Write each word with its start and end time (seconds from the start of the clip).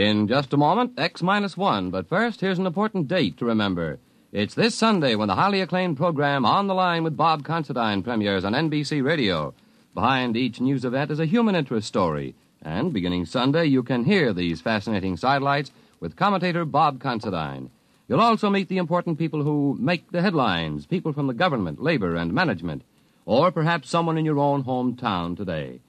In 0.00 0.28
just 0.28 0.54
a 0.54 0.56
moment, 0.56 0.98
X 0.98 1.20
minus 1.20 1.58
one. 1.58 1.90
But 1.90 2.08
first, 2.08 2.40
here's 2.40 2.58
an 2.58 2.64
important 2.64 3.06
date 3.06 3.36
to 3.36 3.44
remember. 3.44 3.98
It's 4.32 4.54
this 4.54 4.74
Sunday 4.74 5.14
when 5.14 5.28
the 5.28 5.34
highly 5.34 5.60
acclaimed 5.60 5.98
program 5.98 6.46
On 6.46 6.68
the 6.68 6.74
Line 6.74 7.04
with 7.04 7.18
Bob 7.18 7.44
Considine 7.44 8.02
premieres 8.02 8.42
on 8.42 8.54
NBC 8.54 9.04
Radio. 9.04 9.52
Behind 9.92 10.38
each 10.38 10.58
news 10.58 10.86
event 10.86 11.10
is 11.10 11.20
a 11.20 11.26
human 11.26 11.54
interest 11.54 11.86
story. 11.86 12.34
And 12.62 12.94
beginning 12.94 13.26
Sunday, 13.26 13.66
you 13.66 13.82
can 13.82 14.04
hear 14.04 14.32
these 14.32 14.62
fascinating 14.62 15.18
sidelights 15.18 15.70
with 16.00 16.16
commentator 16.16 16.64
Bob 16.64 16.98
Considine. 16.98 17.68
You'll 18.08 18.22
also 18.22 18.48
meet 18.48 18.70
the 18.70 18.78
important 18.78 19.18
people 19.18 19.42
who 19.42 19.76
make 19.78 20.12
the 20.12 20.22
headlines, 20.22 20.86
people 20.86 21.12
from 21.12 21.26
the 21.26 21.34
government, 21.34 21.82
labor, 21.82 22.16
and 22.16 22.32
management, 22.32 22.84
or 23.26 23.52
perhaps 23.52 23.90
someone 23.90 24.16
in 24.16 24.24
your 24.24 24.38
own 24.38 24.64
hometown 24.64 25.36
today. 25.36 25.80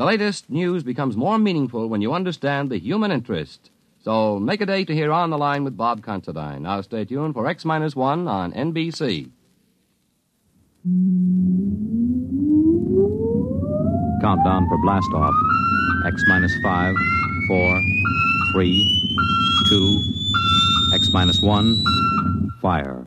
The 0.00 0.06
latest 0.06 0.48
news 0.48 0.82
becomes 0.82 1.14
more 1.14 1.38
meaningful 1.38 1.86
when 1.86 2.00
you 2.00 2.14
understand 2.14 2.70
the 2.70 2.78
human 2.78 3.12
interest. 3.12 3.70
So 4.02 4.38
make 4.38 4.62
a 4.62 4.64
day 4.64 4.82
to 4.86 4.94
hear 4.94 5.12
On 5.12 5.28
the 5.28 5.36
Line 5.36 5.62
with 5.62 5.76
Bob 5.76 6.02
Considine. 6.02 6.62
Now 6.62 6.80
stay 6.80 7.04
tuned 7.04 7.34
for 7.34 7.46
X 7.46 7.66
minus 7.66 7.94
one 7.94 8.26
on 8.26 8.50
NBC. 8.54 9.28
Countdown 14.22 14.68
for 14.70 14.78
blast 14.78 15.12
off. 15.12 15.34
X 16.06 16.24
minus 16.28 16.56
five, 16.62 16.94
four, 17.46 17.82
three, 18.54 18.72
two, 19.68 20.00
X 20.94 21.10
minus 21.12 21.42
one, 21.42 21.76
fire. 22.62 23.06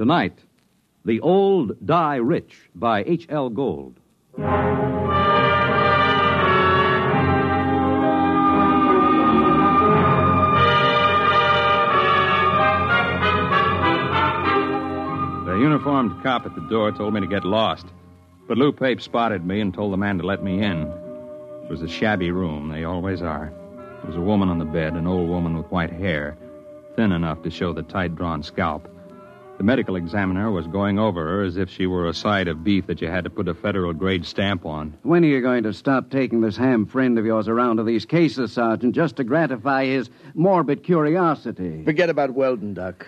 Tonight, 0.00 0.38
The 1.04 1.20
Old 1.20 1.76
Die 1.84 2.16
Rich 2.16 2.70
by 2.74 3.04
H.L. 3.04 3.50
Gold. 3.50 4.00
The 4.38 4.42
uniformed 15.60 16.22
cop 16.22 16.46
at 16.46 16.54
the 16.54 16.66
door 16.70 16.92
told 16.92 17.12
me 17.12 17.20
to 17.20 17.26
get 17.26 17.44
lost. 17.44 17.84
But 18.48 18.56
Lou 18.56 18.72
Pape 18.72 19.02
spotted 19.02 19.44
me 19.44 19.60
and 19.60 19.74
told 19.74 19.92
the 19.92 19.98
man 19.98 20.16
to 20.16 20.24
let 20.24 20.42
me 20.42 20.62
in. 20.62 20.84
It 21.64 21.68
was 21.68 21.82
a 21.82 21.88
shabby 21.88 22.30
room. 22.30 22.70
They 22.70 22.84
always 22.84 23.20
are. 23.20 23.52
There 23.76 24.06
was 24.06 24.16
a 24.16 24.22
woman 24.22 24.48
on 24.48 24.58
the 24.58 24.64
bed, 24.64 24.94
an 24.94 25.06
old 25.06 25.28
woman 25.28 25.58
with 25.58 25.66
white 25.66 25.92
hair, 25.92 26.38
thin 26.96 27.12
enough 27.12 27.42
to 27.42 27.50
show 27.50 27.74
the 27.74 27.82
tight 27.82 28.16
drawn 28.16 28.42
scalp. 28.42 28.88
The 29.60 29.64
medical 29.64 29.96
examiner 29.96 30.50
was 30.50 30.66
going 30.66 30.98
over 30.98 31.22
her 31.22 31.42
as 31.42 31.58
if 31.58 31.68
she 31.68 31.86
were 31.86 32.08
a 32.08 32.14
side 32.14 32.48
of 32.48 32.64
beef 32.64 32.86
that 32.86 33.02
you 33.02 33.08
had 33.08 33.24
to 33.24 33.30
put 33.30 33.46
a 33.46 33.52
federal 33.52 33.92
grade 33.92 34.24
stamp 34.24 34.64
on. 34.64 34.96
When 35.02 35.22
are 35.22 35.28
you 35.28 35.42
going 35.42 35.64
to 35.64 35.74
stop 35.74 36.08
taking 36.08 36.40
this 36.40 36.56
ham 36.56 36.86
friend 36.86 37.18
of 37.18 37.26
yours 37.26 37.46
around 37.46 37.76
to 37.76 37.82
these 37.82 38.06
cases, 38.06 38.54
Sergeant, 38.54 38.94
just 38.94 39.16
to 39.16 39.24
gratify 39.24 39.84
his 39.84 40.08
morbid 40.32 40.82
curiosity? 40.82 41.84
Forget 41.84 42.08
about 42.08 42.30
Weldon, 42.30 42.72
Doc. 42.72 43.06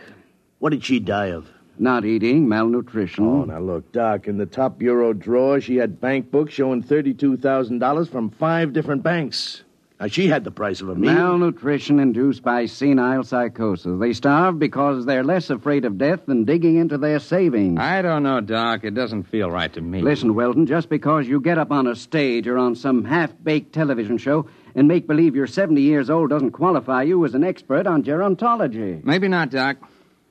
What 0.58 0.72
did 0.72 0.84
she 0.84 1.00
die 1.00 1.28
of? 1.28 1.48
Not 1.78 2.04
eating, 2.04 2.46
malnutrition. 2.46 3.24
Oh, 3.24 3.44
now 3.44 3.58
look, 3.58 3.90
Doc, 3.90 4.28
in 4.28 4.36
the 4.36 4.44
top 4.44 4.78
bureau 4.78 5.14
drawer, 5.14 5.58
she 5.58 5.76
had 5.76 6.02
bank 6.02 6.30
books 6.30 6.52
showing 6.52 6.82
$32,000 6.82 8.10
from 8.10 8.28
five 8.28 8.74
different 8.74 9.02
banks. 9.02 9.64
Now, 10.02 10.08
she 10.08 10.26
had 10.26 10.42
the 10.42 10.50
price 10.50 10.80
of 10.80 10.88
a 10.88 10.96
meal. 10.96 11.12
Malnutrition 11.12 12.00
induced 12.00 12.42
by 12.42 12.66
senile 12.66 13.22
psychosis. 13.22 14.00
They 14.00 14.12
starve 14.14 14.58
because 14.58 15.06
they're 15.06 15.22
less 15.22 15.48
afraid 15.48 15.84
of 15.84 15.96
death 15.96 16.26
than 16.26 16.44
digging 16.44 16.74
into 16.74 16.98
their 16.98 17.20
savings. 17.20 17.78
I 17.78 18.02
don't 18.02 18.24
know, 18.24 18.40
Doc. 18.40 18.82
It 18.82 18.96
doesn't 18.96 19.28
feel 19.28 19.48
right 19.48 19.72
to 19.72 19.80
me. 19.80 20.02
Listen, 20.02 20.34
Weldon, 20.34 20.66
just 20.66 20.88
because 20.88 21.28
you 21.28 21.40
get 21.40 21.56
up 21.56 21.70
on 21.70 21.86
a 21.86 21.94
stage 21.94 22.48
or 22.48 22.58
on 22.58 22.74
some 22.74 23.04
half 23.04 23.32
baked 23.44 23.72
television 23.72 24.18
show 24.18 24.48
and 24.74 24.88
make 24.88 25.06
believe 25.06 25.36
you're 25.36 25.46
70 25.46 25.80
years 25.80 26.10
old 26.10 26.30
doesn't 26.30 26.50
qualify 26.50 27.04
you 27.04 27.24
as 27.24 27.36
an 27.36 27.44
expert 27.44 27.86
on 27.86 28.02
gerontology. 28.02 29.04
Maybe 29.04 29.28
not, 29.28 29.50
Doc. 29.50 29.76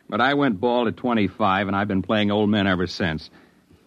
But 0.10 0.20
I 0.20 0.34
went 0.34 0.60
bald 0.60 0.90
at 0.90 0.98
25, 0.98 1.68
and 1.68 1.78
I've 1.78 1.88
been 1.88 2.02
playing 2.02 2.30
old 2.30 2.50
men 2.50 2.68
ever 2.68 2.88
since. 2.88 3.30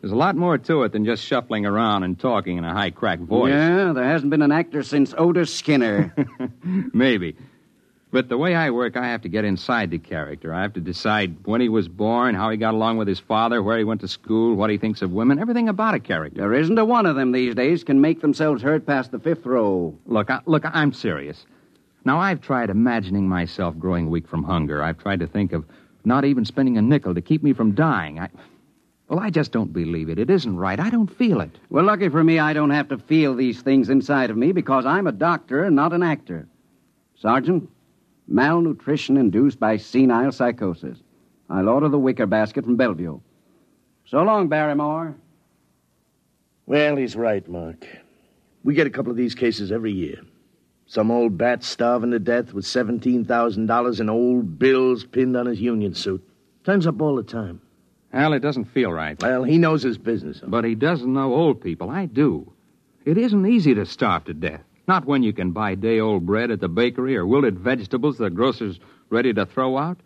There's 0.04 0.12
a 0.12 0.16
lot 0.16 0.36
more 0.36 0.58
to 0.58 0.82
it 0.82 0.92
than 0.92 1.06
just 1.06 1.24
shuffling 1.24 1.64
around 1.64 2.02
and 2.02 2.20
talking 2.20 2.58
in 2.58 2.64
a 2.64 2.74
high 2.74 2.90
cracked 2.90 3.22
voice. 3.22 3.54
Yeah, 3.54 3.94
there 3.94 4.04
hasn't 4.04 4.28
been 4.28 4.42
an 4.42 4.52
actor 4.52 4.82
since 4.82 5.14
Otis 5.16 5.50
Skinner. 5.50 6.14
Maybe. 6.92 7.36
But 8.10 8.28
the 8.28 8.36
way 8.36 8.54
I 8.54 8.68
work, 8.68 8.98
I 8.98 9.06
have 9.06 9.22
to 9.22 9.30
get 9.30 9.46
inside 9.46 9.90
the 9.90 9.98
character. 9.98 10.52
I 10.52 10.60
have 10.60 10.74
to 10.74 10.80
decide 10.80 11.46
when 11.46 11.62
he 11.62 11.70
was 11.70 11.88
born, 11.88 12.34
how 12.34 12.50
he 12.50 12.58
got 12.58 12.74
along 12.74 12.98
with 12.98 13.08
his 13.08 13.18
father, 13.18 13.62
where 13.62 13.78
he 13.78 13.84
went 13.84 14.02
to 14.02 14.08
school, 14.08 14.54
what 14.56 14.68
he 14.68 14.76
thinks 14.76 15.00
of 15.00 15.10
women, 15.10 15.38
everything 15.38 15.70
about 15.70 15.94
a 15.94 16.00
character. 16.00 16.42
there 16.42 16.52
isn't 16.52 16.78
a 16.78 16.84
one 16.84 17.06
of 17.06 17.16
them 17.16 17.32
these 17.32 17.54
days 17.54 17.82
can 17.82 18.02
make 18.02 18.20
themselves 18.20 18.60
heard 18.60 18.86
past 18.86 19.10
the 19.10 19.18
fifth 19.18 19.46
row. 19.46 19.98
Look, 20.04 20.28
I, 20.28 20.40
look, 20.44 20.64
I'm 20.66 20.92
serious. 20.92 21.46
Now, 22.04 22.18
I've 22.18 22.42
tried 22.42 22.68
imagining 22.68 23.26
myself 23.26 23.78
growing 23.78 24.10
weak 24.10 24.28
from 24.28 24.44
hunger. 24.44 24.82
I've 24.82 24.98
tried 24.98 25.20
to 25.20 25.26
think 25.26 25.54
of 25.54 25.64
not 26.04 26.26
even 26.26 26.44
spending 26.44 26.76
a 26.76 26.82
nickel 26.82 27.14
to 27.14 27.22
keep 27.22 27.42
me 27.42 27.54
from 27.54 27.72
dying. 27.72 28.20
I, 28.20 28.28
well, 29.14 29.22
I 29.22 29.30
just 29.30 29.52
don't 29.52 29.72
believe 29.72 30.08
it. 30.08 30.18
It 30.18 30.28
isn't 30.28 30.56
right. 30.56 30.80
I 30.80 30.90
don't 30.90 31.06
feel 31.06 31.40
it. 31.40 31.56
Well, 31.70 31.84
lucky 31.84 32.08
for 32.08 32.24
me, 32.24 32.40
I 32.40 32.52
don't 32.52 32.70
have 32.70 32.88
to 32.88 32.98
feel 32.98 33.36
these 33.36 33.62
things 33.62 33.88
inside 33.88 34.28
of 34.28 34.36
me 34.36 34.50
because 34.50 34.86
I'm 34.86 35.06
a 35.06 35.12
doctor 35.12 35.62
and 35.62 35.76
not 35.76 35.92
an 35.92 36.02
actor. 36.02 36.48
Sergeant, 37.14 37.70
malnutrition 38.26 39.16
induced 39.16 39.60
by 39.60 39.76
senile 39.76 40.32
psychosis. 40.32 40.98
I'll 41.48 41.68
order 41.68 41.88
the 41.88 41.98
wicker 41.98 42.26
basket 42.26 42.64
from 42.64 42.74
Bellevue. 42.74 43.20
So 44.06 44.22
long, 44.24 44.48
Barrymore. 44.48 45.14
Well, 46.66 46.96
he's 46.96 47.14
right, 47.14 47.48
Mark. 47.48 47.86
We 48.64 48.74
get 48.74 48.88
a 48.88 48.90
couple 48.90 49.12
of 49.12 49.16
these 49.16 49.36
cases 49.36 49.70
every 49.70 49.92
year. 49.92 50.22
Some 50.86 51.12
old 51.12 51.38
bat 51.38 51.62
starving 51.62 52.10
to 52.10 52.18
death 52.18 52.52
with 52.52 52.64
$17,000 52.64 54.00
in 54.00 54.10
old 54.10 54.58
bills 54.58 55.04
pinned 55.04 55.36
on 55.36 55.46
his 55.46 55.60
union 55.60 55.94
suit. 55.94 56.28
Time's 56.64 56.88
up 56.88 57.00
all 57.00 57.14
the 57.14 57.22
time. 57.22 57.60
Al, 58.14 58.32
it 58.32 58.40
doesn't 58.40 58.66
feel 58.66 58.92
right. 58.92 59.20
Well, 59.20 59.42
he 59.42 59.58
knows 59.58 59.82
his 59.82 59.98
business. 59.98 60.40
But 60.46 60.64
he 60.64 60.76
doesn't 60.76 61.12
know 61.12 61.34
old 61.34 61.60
people. 61.60 61.90
I 61.90 62.06
do. 62.06 62.52
It 63.04 63.18
isn't 63.18 63.44
easy 63.44 63.74
to 63.74 63.84
starve 63.84 64.24
to 64.26 64.34
death. 64.34 64.62
Not 64.86 65.04
when 65.04 65.22
you 65.22 65.32
can 65.32 65.50
buy 65.50 65.74
day 65.74 65.98
old 65.98 66.24
bread 66.24 66.50
at 66.50 66.60
the 66.60 66.68
bakery 66.68 67.16
or 67.16 67.26
wilted 67.26 67.58
vegetables 67.58 68.18
the 68.18 68.30
grocer's 68.30 68.78
ready 69.10 69.32
to 69.34 69.46
throw 69.46 69.76
out. 69.76 69.98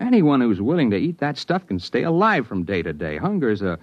Anyone 0.00 0.40
who's 0.40 0.60
willing 0.60 0.90
to 0.90 0.96
eat 0.96 1.18
that 1.18 1.36
stuff 1.36 1.66
can 1.66 1.78
stay 1.78 2.02
alive 2.04 2.46
from 2.46 2.64
day 2.64 2.82
to 2.82 2.92
day. 2.92 3.18
Hunger's 3.18 3.62
a, 3.62 3.78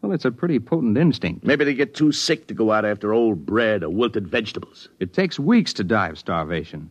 well, 0.00 0.12
it's 0.12 0.24
a 0.24 0.30
pretty 0.30 0.58
potent 0.58 0.96
instinct. 0.96 1.44
Maybe 1.44 1.64
they 1.64 1.74
get 1.74 1.94
too 1.94 2.12
sick 2.12 2.46
to 2.48 2.54
go 2.54 2.72
out 2.72 2.84
after 2.84 3.12
old 3.12 3.44
bread 3.44 3.82
or 3.82 3.90
wilted 3.90 4.28
vegetables. 4.28 4.88
It 4.98 5.12
takes 5.12 5.38
weeks 5.38 5.72
to 5.74 5.84
die 5.84 6.08
of 6.08 6.18
starvation. 6.18 6.90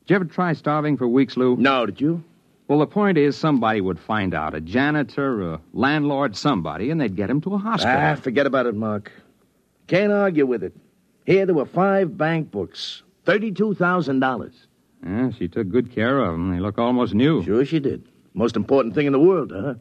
Did 0.00 0.10
you 0.10 0.16
ever 0.16 0.24
try 0.26 0.52
starving 0.52 0.96
for 0.96 1.08
weeks, 1.08 1.36
Lou? 1.36 1.56
No, 1.56 1.86
did 1.86 2.00
you? 2.00 2.24
Well, 2.70 2.78
the 2.78 2.86
point 2.86 3.18
is, 3.18 3.36
somebody 3.36 3.80
would 3.80 3.98
find 3.98 4.32
out 4.32 4.54
a 4.54 4.60
janitor, 4.60 5.54
a 5.54 5.60
landlord, 5.72 6.36
somebody, 6.36 6.92
and 6.92 7.00
they'd 7.00 7.16
get 7.16 7.28
him 7.28 7.40
to 7.40 7.54
a 7.54 7.58
hospital. 7.58 7.96
Ah, 7.98 8.14
forget 8.14 8.46
about 8.46 8.66
it, 8.66 8.76
Mark. 8.76 9.10
Can't 9.88 10.12
argue 10.12 10.46
with 10.46 10.62
it. 10.62 10.72
Here 11.26 11.46
there 11.46 11.54
were 11.56 11.66
five 11.66 12.16
bank 12.16 12.52
books, 12.52 13.02
$32,000. 13.26 14.52
Yeah, 15.04 15.30
she 15.36 15.48
took 15.48 15.68
good 15.68 15.90
care 15.92 16.20
of 16.20 16.30
them. 16.30 16.52
They 16.52 16.60
look 16.60 16.78
almost 16.78 17.12
new. 17.12 17.42
Sure 17.42 17.64
she 17.64 17.80
did. 17.80 18.06
Most 18.34 18.54
important 18.54 18.94
thing 18.94 19.06
in 19.06 19.12
the 19.12 19.18
world, 19.18 19.50
huh? 19.52 19.74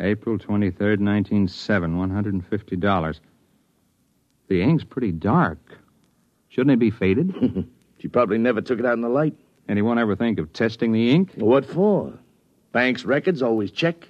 April 0.00 0.36
23rd, 0.36 1.00
1907, 1.00 1.96
$150. 1.96 3.20
The 4.48 4.60
ink's 4.60 4.84
pretty 4.84 5.12
dark. 5.12 5.78
Shouldn't 6.50 6.72
it 6.72 6.78
be 6.78 6.90
faded? 6.90 7.66
She 7.98 8.08
probably 8.08 8.36
never 8.36 8.60
took 8.60 8.78
it 8.78 8.84
out 8.84 8.92
in 8.92 9.00
the 9.00 9.08
light. 9.08 9.32
Anyone 9.70 9.98
ever 9.98 10.14
think 10.14 10.38
of 10.38 10.52
testing 10.52 10.92
the 10.92 11.10
ink? 11.10 11.32
What 11.36 11.64
for? 11.64 12.12
Bank's 12.72 13.04
records 13.04 13.42
always 13.42 13.70
check. 13.70 14.08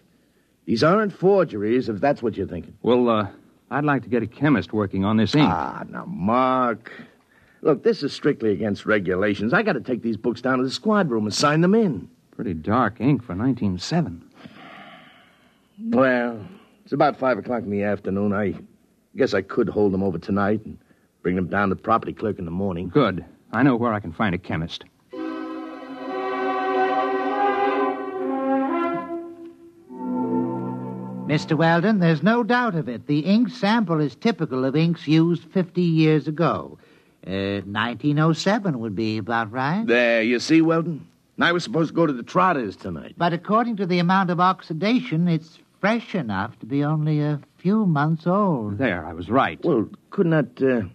These 0.64 0.82
aren't 0.82 1.12
forgeries, 1.12 1.88
if 1.88 2.00
that's 2.00 2.22
what 2.22 2.36
you're 2.36 2.46
thinking. 2.46 2.76
Well, 2.82 3.08
uh, 3.08 3.28
I'd 3.70 3.84
like 3.84 4.02
to 4.02 4.08
get 4.08 4.22
a 4.22 4.26
chemist 4.26 4.72
working 4.72 5.04
on 5.04 5.16
this 5.16 5.34
ink. 5.34 5.48
Ah, 5.48 5.84
now, 5.88 6.04
Mark. 6.06 6.92
Look, 7.62 7.82
this 7.82 8.02
is 8.02 8.12
strictly 8.12 8.52
against 8.52 8.86
regulations. 8.86 9.52
I 9.52 9.62
got 9.62 9.74
to 9.74 9.80
take 9.80 10.02
these 10.02 10.16
books 10.16 10.40
down 10.40 10.58
to 10.58 10.64
the 10.64 10.70
squad 10.70 11.10
room 11.10 11.24
and 11.24 11.34
sign 11.34 11.60
them 11.60 11.74
in. 11.74 12.08
Pretty 12.32 12.54
dark 12.54 13.00
ink 13.00 13.22
for 13.22 13.34
1907. 13.34 14.22
Well, 15.90 16.46
it's 16.84 16.92
about 16.92 17.18
five 17.18 17.38
o'clock 17.38 17.62
in 17.62 17.70
the 17.70 17.82
afternoon. 17.82 18.32
I 18.32 18.54
guess 19.16 19.34
I 19.34 19.42
could 19.42 19.68
hold 19.68 19.92
them 19.92 20.02
over 20.02 20.18
tonight 20.18 20.64
and 20.64 20.78
bring 21.22 21.36
them 21.36 21.48
down 21.48 21.70
to 21.70 21.74
the 21.74 21.80
property 21.82 22.12
clerk 22.12 22.38
in 22.38 22.44
the 22.44 22.50
morning. 22.50 22.88
Good. 22.88 23.24
I 23.52 23.62
know 23.62 23.76
where 23.76 23.92
I 23.92 24.00
can 24.00 24.12
find 24.12 24.34
a 24.34 24.38
chemist. 24.38 24.84
Mr. 31.26 31.56
Weldon, 31.56 31.98
there's 31.98 32.22
no 32.22 32.44
doubt 32.44 32.76
of 32.76 32.88
it. 32.88 33.08
The 33.08 33.18
ink 33.20 33.48
sample 33.48 34.00
is 34.00 34.14
typical 34.14 34.64
of 34.64 34.76
inks 34.76 35.08
used 35.08 35.42
50 35.50 35.82
years 35.82 36.28
ago. 36.28 36.78
Uh, 37.26 37.66
1907 37.66 38.78
would 38.78 38.94
be 38.94 39.18
about 39.18 39.50
right. 39.50 39.84
There, 39.84 40.22
you 40.22 40.38
see, 40.38 40.62
Weldon? 40.62 41.04
I 41.40 41.50
was 41.50 41.64
supposed 41.64 41.88
to 41.88 41.94
go 41.94 42.06
to 42.06 42.12
the 42.12 42.22
Trotters 42.22 42.76
tonight. 42.76 43.16
But 43.18 43.32
according 43.32 43.76
to 43.78 43.86
the 43.86 43.98
amount 43.98 44.30
of 44.30 44.38
oxidation, 44.38 45.26
it's 45.26 45.58
fresh 45.80 46.14
enough 46.14 46.56
to 46.60 46.66
be 46.66 46.84
only 46.84 47.20
a 47.20 47.40
few 47.58 47.86
months 47.86 48.28
old. 48.28 48.78
There, 48.78 49.04
I 49.04 49.12
was 49.12 49.28
right. 49.28 49.58
Well, 49.64 49.88
couldn't 50.10 50.30
that, 50.30 50.62
uh, 50.62 50.86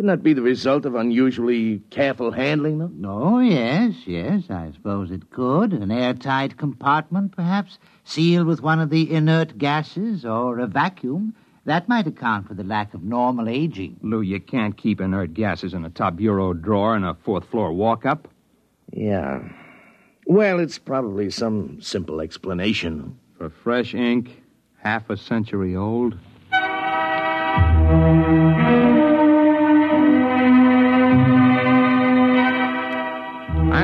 couldn't 0.00 0.16
that 0.16 0.22
be 0.22 0.32
the 0.32 0.40
result 0.40 0.86
of 0.86 0.94
unusually 0.94 1.82
careful 1.90 2.30
handling, 2.30 2.78
though? 2.78 2.90
Oh, 3.06 3.38
yes, 3.40 3.92
yes, 4.06 4.44
I 4.48 4.70
suppose 4.72 5.10
it 5.10 5.28
could. 5.28 5.74
An 5.74 5.90
airtight 5.90 6.56
compartment, 6.56 7.36
perhaps, 7.36 7.78
sealed 8.02 8.46
with 8.46 8.62
one 8.62 8.80
of 8.80 8.88
the 8.88 9.12
inert 9.12 9.58
gases 9.58 10.24
or 10.24 10.58
a 10.58 10.66
vacuum. 10.66 11.34
That 11.66 11.86
might 11.86 12.06
account 12.06 12.48
for 12.48 12.54
the 12.54 12.64
lack 12.64 12.94
of 12.94 13.02
normal 13.02 13.46
aging. 13.46 14.00
Lou, 14.00 14.22
you 14.22 14.40
can't 14.40 14.74
keep 14.74 15.02
inert 15.02 15.34
gases 15.34 15.74
in 15.74 15.84
a 15.84 15.90
top 15.90 16.16
bureau 16.16 16.54
drawer 16.54 16.96
in 16.96 17.04
a 17.04 17.12
fourth 17.12 17.44
floor 17.50 17.70
walk 17.70 18.06
up. 18.06 18.26
Yeah. 18.94 19.42
Well, 20.24 20.60
it's 20.60 20.78
probably 20.78 21.28
some 21.28 21.78
simple 21.82 22.22
explanation. 22.22 23.18
For 23.36 23.50
fresh 23.50 23.92
ink, 23.92 24.42
half 24.78 25.10
a 25.10 25.18
century 25.18 25.76
old. 25.76 26.16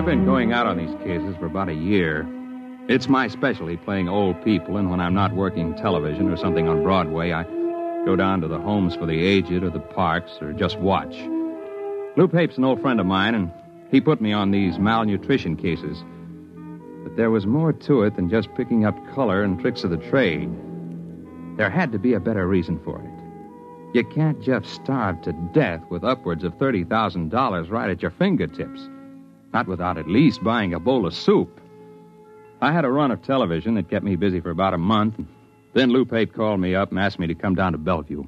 I've 0.06 0.12
been 0.12 0.24
going 0.24 0.52
out 0.52 0.68
on 0.68 0.76
these 0.76 0.94
cases 1.02 1.34
for 1.36 1.46
about 1.46 1.68
a 1.68 1.74
year. 1.74 2.24
It's 2.88 3.08
my 3.08 3.26
specialty 3.26 3.76
playing 3.76 4.08
old 4.08 4.40
people, 4.44 4.76
and 4.76 4.88
when 4.88 5.00
I'm 5.00 5.14
not 5.14 5.34
working 5.34 5.74
television 5.74 6.30
or 6.30 6.36
something 6.36 6.68
on 6.68 6.84
Broadway, 6.84 7.32
I 7.32 7.42
go 8.04 8.14
down 8.14 8.40
to 8.42 8.46
the 8.46 8.60
homes 8.60 8.94
for 8.94 9.04
the 9.04 9.20
aged 9.20 9.64
or 9.64 9.68
the 9.70 9.80
parks 9.80 10.30
or 10.40 10.52
just 10.52 10.78
watch. 10.78 11.16
Lou 12.16 12.28
Pape's 12.28 12.56
an 12.56 12.62
old 12.62 12.80
friend 12.80 13.00
of 13.00 13.06
mine, 13.06 13.34
and 13.34 13.50
he 13.90 14.00
put 14.00 14.20
me 14.20 14.32
on 14.32 14.52
these 14.52 14.78
malnutrition 14.78 15.56
cases. 15.56 16.04
But 17.02 17.16
there 17.16 17.32
was 17.32 17.44
more 17.44 17.72
to 17.72 18.04
it 18.04 18.14
than 18.14 18.30
just 18.30 18.54
picking 18.54 18.84
up 18.84 18.94
color 19.12 19.42
and 19.42 19.58
tricks 19.58 19.82
of 19.82 19.90
the 19.90 19.96
trade. 19.96 20.48
There 21.56 21.68
had 21.68 21.90
to 21.90 21.98
be 21.98 22.14
a 22.14 22.20
better 22.20 22.46
reason 22.46 22.78
for 22.84 23.00
it. 23.00 23.96
You 23.96 24.04
can't 24.04 24.40
just 24.40 24.72
starve 24.72 25.20
to 25.22 25.32
death 25.52 25.82
with 25.90 26.04
upwards 26.04 26.44
of 26.44 26.54
$30,000 26.58 27.70
right 27.70 27.90
at 27.90 28.02
your 28.02 28.12
fingertips. 28.12 28.88
Not 29.56 29.68
without 29.68 29.96
at 29.96 30.06
least 30.06 30.44
buying 30.44 30.74
a 30.74 30.78
bowl 30.78 31.06
of 31.06 31.14
soup. 31.14 31.62
I 32.60 32.72
had 32.72 32.84
a 32.84 32.90
run 32.90 33.10
of 33.10 33.22
television 33.22 33.76
that 33.76 33.88
kept 33.88 34.04
me 34.04 34.14
busy 34.14 34.38
for 34.38 34.50
about 34.50 34.74
a 34.74 34.78
month. 34.78 35.18
Then 35.72 35.88
Lou 35.88 36.04
Pape 36.04 36.34
called 36.34 36.60
me 36.60 36.74
up 36.74 36.90
and 36.90 37.00
asked 37.00 37.18
me 37.18 37.26
to 37.28 37.34
come 37.34 37.54
down 37.54 37.72
to 37.72 37.78
Bellevue. 37.78 38.24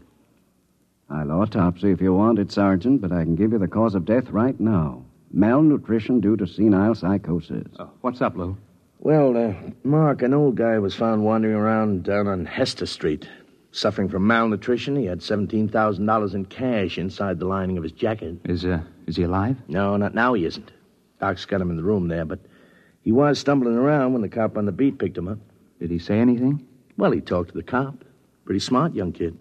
I'll 1.10 1.30
autopsy 1.30 1.90
if 1.90 2.00
you 2.00 2.14
want 2.14 2.38
it, 2.38 2.50
Sergeant, 2.50 3.02
but 3.02 3.12
I 3.12 3.24
can 3.24 3.36
give 3.36 3.52
you 3.52 3.58
the 3.58 3.68
cause 3.68 3.94
of 3.94 4.06
death 4.06 4.30
right 4.30 4.58
now. 4.58 5.04
Malnutrition 5.30 6.20
due 6.20 6.34
to 6.38 6.46
senile 6.46 6.94
psychosis. 6.94 7.66
Uh, 7.78 7.88
what's 8.00 8.22
up, 8.22 8.34
Lou? 8.34 8.56
Well, 8.98 9.36
uh, 9.36 9.52
Mark, 9.84 10.22
an 10.22 10.32
old 10.32 10.54
guy 10.54 10.78
was 10.78 10.94
found 10.94 11.26
wandering 11.26 11.56
around 11.56 12.04
down 12.04 12.26
on 12.26 12.46
Hester 12.46 12.86
Street. 12.86 13.28
Suffering 13.70 14.08
from 14.08 14.26
malnutrition, 14.26 14.96
he 14.96 15.04
had 15.04 15.20
$17,000 15.20 16.34
in 16.34 16.44
cash 16.46 16.96
inside 16.96 17.38
the 17.38 17.44
lining 17.44 17.76
of 17.76 17.82
his 17.82 17.92
jacket. 17.92 18.38
Is, 18.46 18.64
uh, 18.64 18.80
is 19.06 19.16
he 19.16 19.24
alive? 19.24 19.58
No, 19.68 19.98
not 19.98 20.14
now 20.14 20.32
he 20.32 20.46
isn't. 20.46 20.70
Doc's 21.20 21.44
got 21.44 21.60
him 21.60 21.70
in 21.70 21.76
the 21.76 21.82
room 21.82 22.08
there, 22.08 22.24
but 22.24 22.40
he 23.02 23.12
was 23.12 23.38
stumbling 23.38 23.76
around 23.76 24.12
when 24.12 24.22
the 24.22 24.28
cop 24.28 24.56
on 24.56 24.66
the 24.66 24.72
beat 24.72 24.98
picked 24.98 25.18
him 25.18 25.28
up. 25.28 25.38
Did 25.80 25.90
he 25.90 25.98
say 25.98 26.18
anything? 26.18 26.66
Well, 26.96 27.12
he 27.12 27.20
talked 27.20 27.50
to 27.50 27.56
the 27.56 27.62
cop. 27.62 28.04
Pretty 28.44 28.60
smart 28.60 28.94
young 28.94 29.12
kid. 29.12 29.38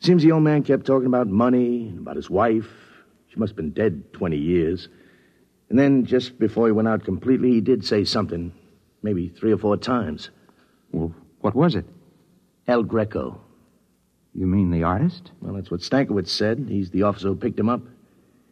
Seems 0.00 0.22
the 0.22 0.32
old 0.32 0.42
man 0.42 0.62
kept 0.62 0.86
talking 0.86 1.06
about 1.06 1.26
money, 1.26 1.88
and 1.88 1.98
about 1.98 2.16
his 2.16 2.30
wife. 2.30 2.68
She 3.28 3.38
must 3.38 3.50
have 3.50 3.56
been 3.56 3.70
dead 3.70 4.12
20 4.12 4.36
years. 4.36 4.88
And 5.68 5.78
then, 5.78 6.04
just 6.04 6.38
before 6.38 6.66
he 6.66 6.72
went 6.72 6.88
out 6.88 7.04
completely, 7.04 7.52
he 7.52 7.60
did 7.60 7.84
say 7.84 8.04
something, 8.04 8.52
maybe 9.02 9.28
three 9.28 9.52
or 9.52 9.58
four 9.58 9.76
times. 9.76 10.30
Well, 10.90 11.14
what 11.40 11.54
was 11.54 11.74
it? 11.74 11.86
El 12.66 12.82
Greco. 12.82 13.40
You 14.34 14.46
mean 14.46 14.70
the 14.70 14.84
artist? 14.84 15.32
Well, 15.40 15.54
that's 15.54 15.70
what 15.70 15.80
Stankiewicz 15.80 16.28
said. 16.28 16.66
He's 16.68 16.90
the 16.90 17.02
officer 17.02 17.28
who 17.28 17.36
picked 17.36 17.58
him 17.58 17.68
up. 17.68 17.82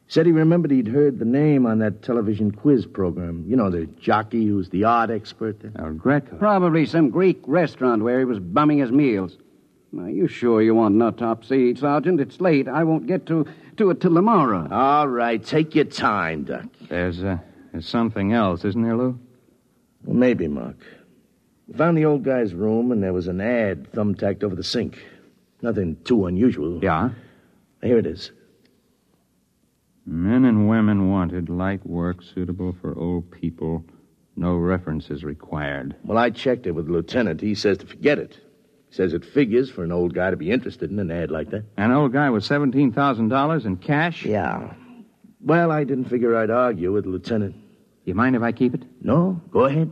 He 0.09 0.15
said 0.15 0.25
he 0.25 0.33
remembered 0.33 0.71
he'd 0.71 0.89
heard 0.89 1.19
the 1.19 1.27
name 1.27 1.67
on 1.67 1.81
that 1.81 2.01
television 2.01 2.51
quiz 2.51 2.87
program. 2.87 3.45
You 3.47 3.57
know, 3.57 3.69
the 3.69 3.85
jockey 4.01 4.47
who's 4.47 4.71
the 4.71 4.85
art 4.85 5.11
expert 5.11 5.61
there. 5.61 5.71
El 5.79 5.93
Greco. 5.93 6.37
Probably 6.37 6.87
some 6.87 7.11
Greek 7.11 7.43
restaurant 7.47 8.03
where 8.03 8.19
he 8.19 8.25
was 8.25 8.39
bumming 8.39 8.79
his 8.79 8.91
meals. 8.91 9.37
Are 9.99 10.09
you 10.09 10.27
sure 10.27 10.63
you 10.63 10.75
want 10.75 10.95
an 10.95 11.03
autopsy, 11.03 11.75
Sergeant? 11.75 12.21
It's 12.21 12.41
late. 12.41 12.69
I 12.69 12.85
won't 12.85 13.07
get 13.07 13.27
to, 13.27 13.47
to 13.77 13.91
it 13.91 14.01
till 14.01 14.15
tomorrow. 14.15 14.67
All 14.71 15.09
right, 15.09 15.45
take 15.45 15.75
your 15.75 15.85
time, 15.85 16.45
Doc. 16.45 16.65
There's, 16.89 17.23
uh, 17.23 17.37
there's 17.73 17.87
something 17.87 18.33
else, 18.33 18.65
isn't 18.65 18.83
there, 18.83 18.97
Lou? 18.97 19.19
Well, 20.05 20.17
maybe, 20.17 20.49
Mark. 20.49 20.79
We 21.67 21.75
found 21.77 21.99
the 21.99 22.07
old 22.07 22.23
guy's 22.23 22.55
room, 22.55 22.93
and 22.93 23.03
there 23.03 23.13
was 23.13 23.29
an 23.29 23.43
ad 23.43 23.93
thumbtacked 23.93 24.43
over 24.43 24.57
the 24.57 24.65
sink. 24.65 25.05
Nothing 25.61 25.99
too 26.05 26.25
unusual. 26.25 26.83
Yeah? 26.83 27.11
Here 27.83 27.99
it 27.99 28.07
is. 28.07 28.33
Men 30.11 30.47
and 30.47 30.71
women 30.71 31.11
wanted 31.11 31.51
light 31.51 31.87
work 31.87 32.23
suitable 32.23 32.75
for 32.81 32.99
old 32.99 33.31
people. 33.31 33.85
No 34.37 34.57
references 34.57 35.23
required. 35.23 35.97
Well, 36.03 36.17
I 36.17 36.31
checked 36.31 36.67
it 36.67 36.71
with 36.71 36.87
the 36.87 36.93
lieutenant. 36.93 37.43
He 37.43 37.55
says 37.55 37.77
to 37.79 37.87
forget 37.87 38.19
it. 38.19 38.39
He 38.89 38.95
says 38.95 39.13
it 39.13 39.23
figures 39.23 39.71
for 39.71 39.85
an 39.85 39.93
old 39.93 40.15
guy 40.15 40.31
to 40.31 40.37
be 40.39 40.51
interested 40.51 40.91
in 40.91 40.99
an 40.99 41.11
ad 41.11 41.31
like 41.31 41.51
that. 41.51 41.65
An 41.77 41.93
old 41.93 42.15
guy 42.15 42.31
with 42.31 42.43
$17,000 42.43 43.67
in 43.67 43.77
cash? 43.77 44.25
Yeah. 44.25 44.73
Well, 45.43 45.71
I 45.71 45.85
didn't 45.85 46.07
figure 46.07 46.35
I'd 46.35 46.51
argue 46.51 46.91
with 46.91 47.05
the 47.05 47.11
lieutenant. 47.11 47.57
You 48.07 48.15
mind 48.15 48.35
if 48.35 48.41
I 48.41 48.53
keep 48.53 48.73
it? 48.73 48.85
No, 49.03 49.43
go 49.51 49.67
ahead. 49.67 49.91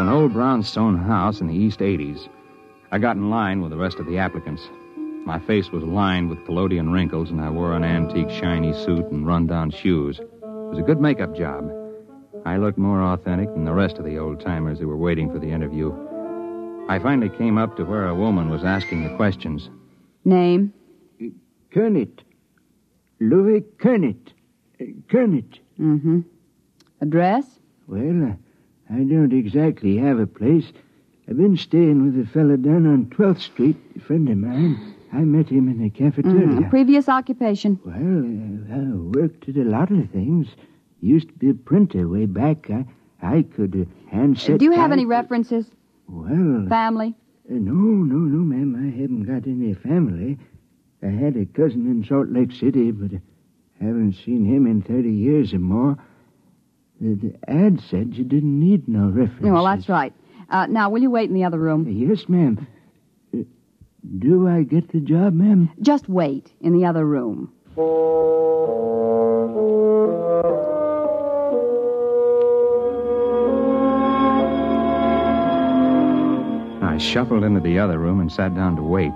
An 0.00 0.08
old 0.08 0.32
brownstone 0.32 0.96
house 0.96 1.42
in 1.42 1.46
the 1.46 1.54
East 1.54 1.80
80s. 1.80 2.26
I 2.90 2.98
got 2.98 3.16
in 3.16 3.28
line 3.28 3.60
with 3.60 3.70
the 3.70 3.76
rest 3.76 3.98
of 3.98 4.06
the 4.06 4.16
applicants. 4.16 4.62
My 5.26 5.38
face 5.38 5.70
was 5.70 5.82
lined 5.82 6.30
with 6.30 6.44
collodion 6.46 6.90
wrinkles, 6.90 7.30
and 7.30 7.38
I 7.38 7.50
wore 7.50 7.74
an 7.74 7.84
antique 7.84 8.30
shiny 8.30 8.72
suit 8.72 9.04
and 9.10 9.26
run-down 9.26 9.70
shoes. 9.70 10.18
It 10.18 10.30
was 10.42 10.78
a 10.78 10.82
good 10.82 11.02
makeup 11.02 11.36
job. 11.36 11.70
I 12.46 12.56
looked 12.56 12.78
more 12.78 13.02
authentic 13.02 13.52
than 13.52 13.66
the 13.66 13.74
rest 13.74 13.98
of 13.98 14.06
the 14.06 14.16
old 14.16 14.40
timers 14.40 14.78
who 14.78 14.88
were 14.88 14.96
waiting 14.96 15.30
for 15.30 15.38
the 15.38 15.50
interview. 15.50 15.92
I 16.88 16.98
finally 16.98 17.28
came 17.36 17.58
up 17.58 17.76
to 17.76 17.84
where 17.84 18.08
a 18.08 18.14
woman 18.14 18.48
was 18.48 18.64
asking 18.64 19.04
the 19.04 19.14
questions. 19.16 19.68
Name? 20.24 20.72
Kernet. 21.74 22.22
Louis 23.20 23.60
Kernet. 23.76 24.32
Uh, 24.80 24.84
Kernet. 25.10 25.58
Mm-hmm. 25.78 26.20
Address? 27.02 27.44
Well, 27.86 28.30
uh, 28.30 28.34
I 28.92 29.04
don't 29.04 29.32
exactly 29.32 29.96
have 29.98 30.18
a 30.18 30.26
place. 30.26 30.72
I've 31.28 31.36
been 31.36 31.56
staying 31.56 32.04
with 32.04 32.26
a 32.26 32.30
fellow 32.30 32.56
down 32.56 32.86
on 32.86 33.06
12th 33.06 33.40
Street, 33.40 33.76
a 33.96 34.00
friend 34.00 34.28
of 34.28 34.36
mine. 34.38 34.94
I 35.12 35.18
met 35.20 35.48
him 35.48 35.68
in 35.68 35.78
the 35.78 35.90
cafeteria. 35.90 36.46
Mhm. 36.46 36.70
Previous 36.70 37.08
occupation? 37.08 37.78
Well, 37.84 37.94
uh, 37.94 38.76
I 38.76 38.94
worked 39.20 39.48
at 39.48 39.56
a 39.56 39.64
lot 39.64 39.90
of 39.90 40.08
things. 40.10 40.48
Used 41.00 41.28
to 41.28 41.34
be 41.34 41.50
a 41.50 41.54
printer 41.54 42.08
way 42.08 42.26
back. 42.26 42.68
I, 42.70 42.84
I 43.22 43.42
could 43.42 43.74
uh, 43.88 44.10
hand 44.10 44.38
set. 44.38 44.58
Do 44.58 44.64
you 44.64 44.72
have 44.72 44.92
any 44.92 45.06
references? 45.06 45.66
Well, 46.08 46.64
uh, 46.66 46.68
Family? 46.68 47.14
no, 47.48 47.72
no, 47.72 48.16
no, 48.16 48.38
ma'am. 48.38 48.74
I 48.76 48.90
haven't 49.00 49.22
got 49.24 49.46
any 49.46 49.74
family. 49.74 50.38
I 51.02 51.08
had 51.08 51.36
a 51.36 51.46
cousin 51.46 51.86
in 51.86 52.04
Salt 52.04 52.28
Lake 52.28 52.52
City, 52.52 52.90
but 52.90 53.12
I 53.80 53.84
haven't 53.84 54.14
seen 54.24 54.44
him 54.44 54.66
in 54.66 54.82
30 54.82 55.10
years 55.10 55.54
or 55.54 55.58
more. 55.60 55.96
The, 57.00 57.14
the 57.14 57.34
ad 57.50 57.80
said 57.88 58.14
you 58.14 58.24
didn't 58.24 58.58
need 58.60 58.86
no 58.88 59.08
references. 59.08 59.44
Yeah, 59.46 59.52
well, 59.52 59.64
that's 59.64 59.88
right. 59.88 60.12
Uh, 60.50 60.66
now, 60.66 60.90
will 60.90 61.00
you 61.00 61.10
wait 61.10 61.28
in 61.30 61.34
the 61.34 61.44
other 61.44 61.58
room? 61.58 61.86
Yes, 61.88 62.28
ma'am. 62.28 62.66
Uh, 63.34 63.38
Do 64.18 64.46
I 64.48 64.62
get 64.64 64.88
the 64.92 65.00
job, 65.00 65.32
ma'am? 65.32 65.70
Just 65.80 66.08
wait 66.08 66.52
in 66.60 66.72
the 66.78 66.84
other 66.84 67.06
room. 67.06 67.52
I 76.82 76.96
shuffled 76.98 77.44
into 77.44 77.60
the 77.60 77.78
other 77.78 77.98
room 77.98 78.20
and 78.20 78.30
sat 78.32 78.54
down 78.54 78.76
to 78.76 78.82
wait. 78.82 79.12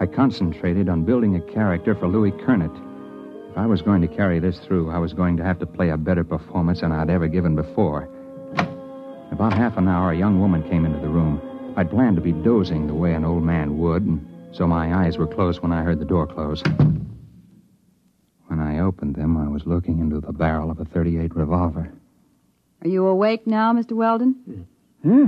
I 0.00 0.06
concentrated 0.06 0.88
on 0.88 1.04
building 1.04 1.36
a 1.36 1.40
character 1.40 1.94
for 1.94 2.08
Louis 2.08 2.32
Kernet. 2.32 2.72
If 3.52 3.58
I 3.58 3.66
was 3.66 3.82
going 3.82 4.00
to 4.00 4.08
carry 4.08 4.38
this 4.38 4.58
through, 4.60 4.90
I 4.90 4.96
was 4.96 5.12
going 5.12 5.36
to 5.36 5.44
have 5.44 5.58
to 5.58 5.66
play 5.66 5.90
a 5.90 5.98
better 5.98 6.24
performance 6.24 6.80
than 6.80 6.90
I'd 6.90 7.10
ever 7.10 7.28
given 7.28 7.54
before. 7.54 8.08
In 8.56 9.28
about 9.30 9.52
half 9.52 9.76
an 9.76 9.88
hour, 9.88 10.10
a 10.10 10.16
young 10.16 10.40
woman 10.40 10.62
came 10.70 10.86
into 10.86 10.98
the 11.00 11.08
room. 11.08 11.38
I'd 11.76 11.90
planned 11.90 12.16
to 12.16 12.22
be 12.22 12.32
dozing 12.32 12.86
the 12.86 12.94
way 12.94 13.12
an 13.12 13.26
old 13.26 13.42
man 13.42 13.76
would, 13.76 14.04
and 14.04 14.26
so 14.52 14.66
my 14.66 15.04
eyes 15.04 15.18
were 15.18 15.26
closed 15.26 15.60
when 15.60 15.70
I 15.70 15.82
heard 15.82 15.98
the 15.98 16.06
door 16.06 16.26
close. 16.26 16.62
When 18.46 18.58
I 18.58 18.78
opened 18.78 19.16
them, 19.16 19.36
I 19.36 19.48
was 19.48 19.66
looking 19.66 19.98
into 19.98 20.18
the 20.20 20.32
barrel 20.32 20.70
of 20.70 20.80
a 20.80 20.86
38 20.86 21.36
revolver. 21.36 21.92
Are 22.80 22.88
you 22.88 23.06
awake 23.06 23.46
now, 23.46 23.74
Mr. 23.74 23.92
Weldon? 23.92 24.66
Huh? 25.04 25.26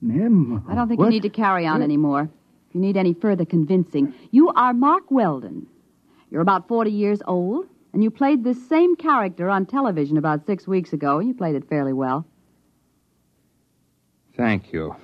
Ma'am. 0.00 0.64
I 0.68 0.74
don't 0.74 0.88
think 0.88 0.98
what? 0.98 1.04
you 1.04 1.12
need 1.12 1.22
to 1.22 1.28
carry 1.28 1.68
on 1.68 1.82
anymore. 1.82 2.28
If 2.68 2.74
you 2.74 2.80
need 2.80 2.96
any 2.96 3.14
further 3.14 3.44
convincing, 3.44 4.12
you 4.32 4.48
are 4.48 4.74
Mark 4.74 5.08
Weldon. 5.12 5.68
You're 6.30 6.42
about 6.42 6.68
40 6.68 6.90
years 6.90 7.20
old, 7.26 7.66
and 7.92 8.02
you 8.02 8.10
played 8.10 8.44
this 8.44 8.68
same 8.68 8.96
character 8.96 9.50
on 9.50 9.66
television 9.66 10.16
about 10.16 10.46
six 10.46 10.66
weeks 10.66 10.92
ago. 10.92 11.18
You 11.18 11.34
played 11.34 11.56
it 11.56 11.68
fairly 11.68 11.92
well. 11.92 12.24
Thank 14.36 14.72
you. 14.72 14.94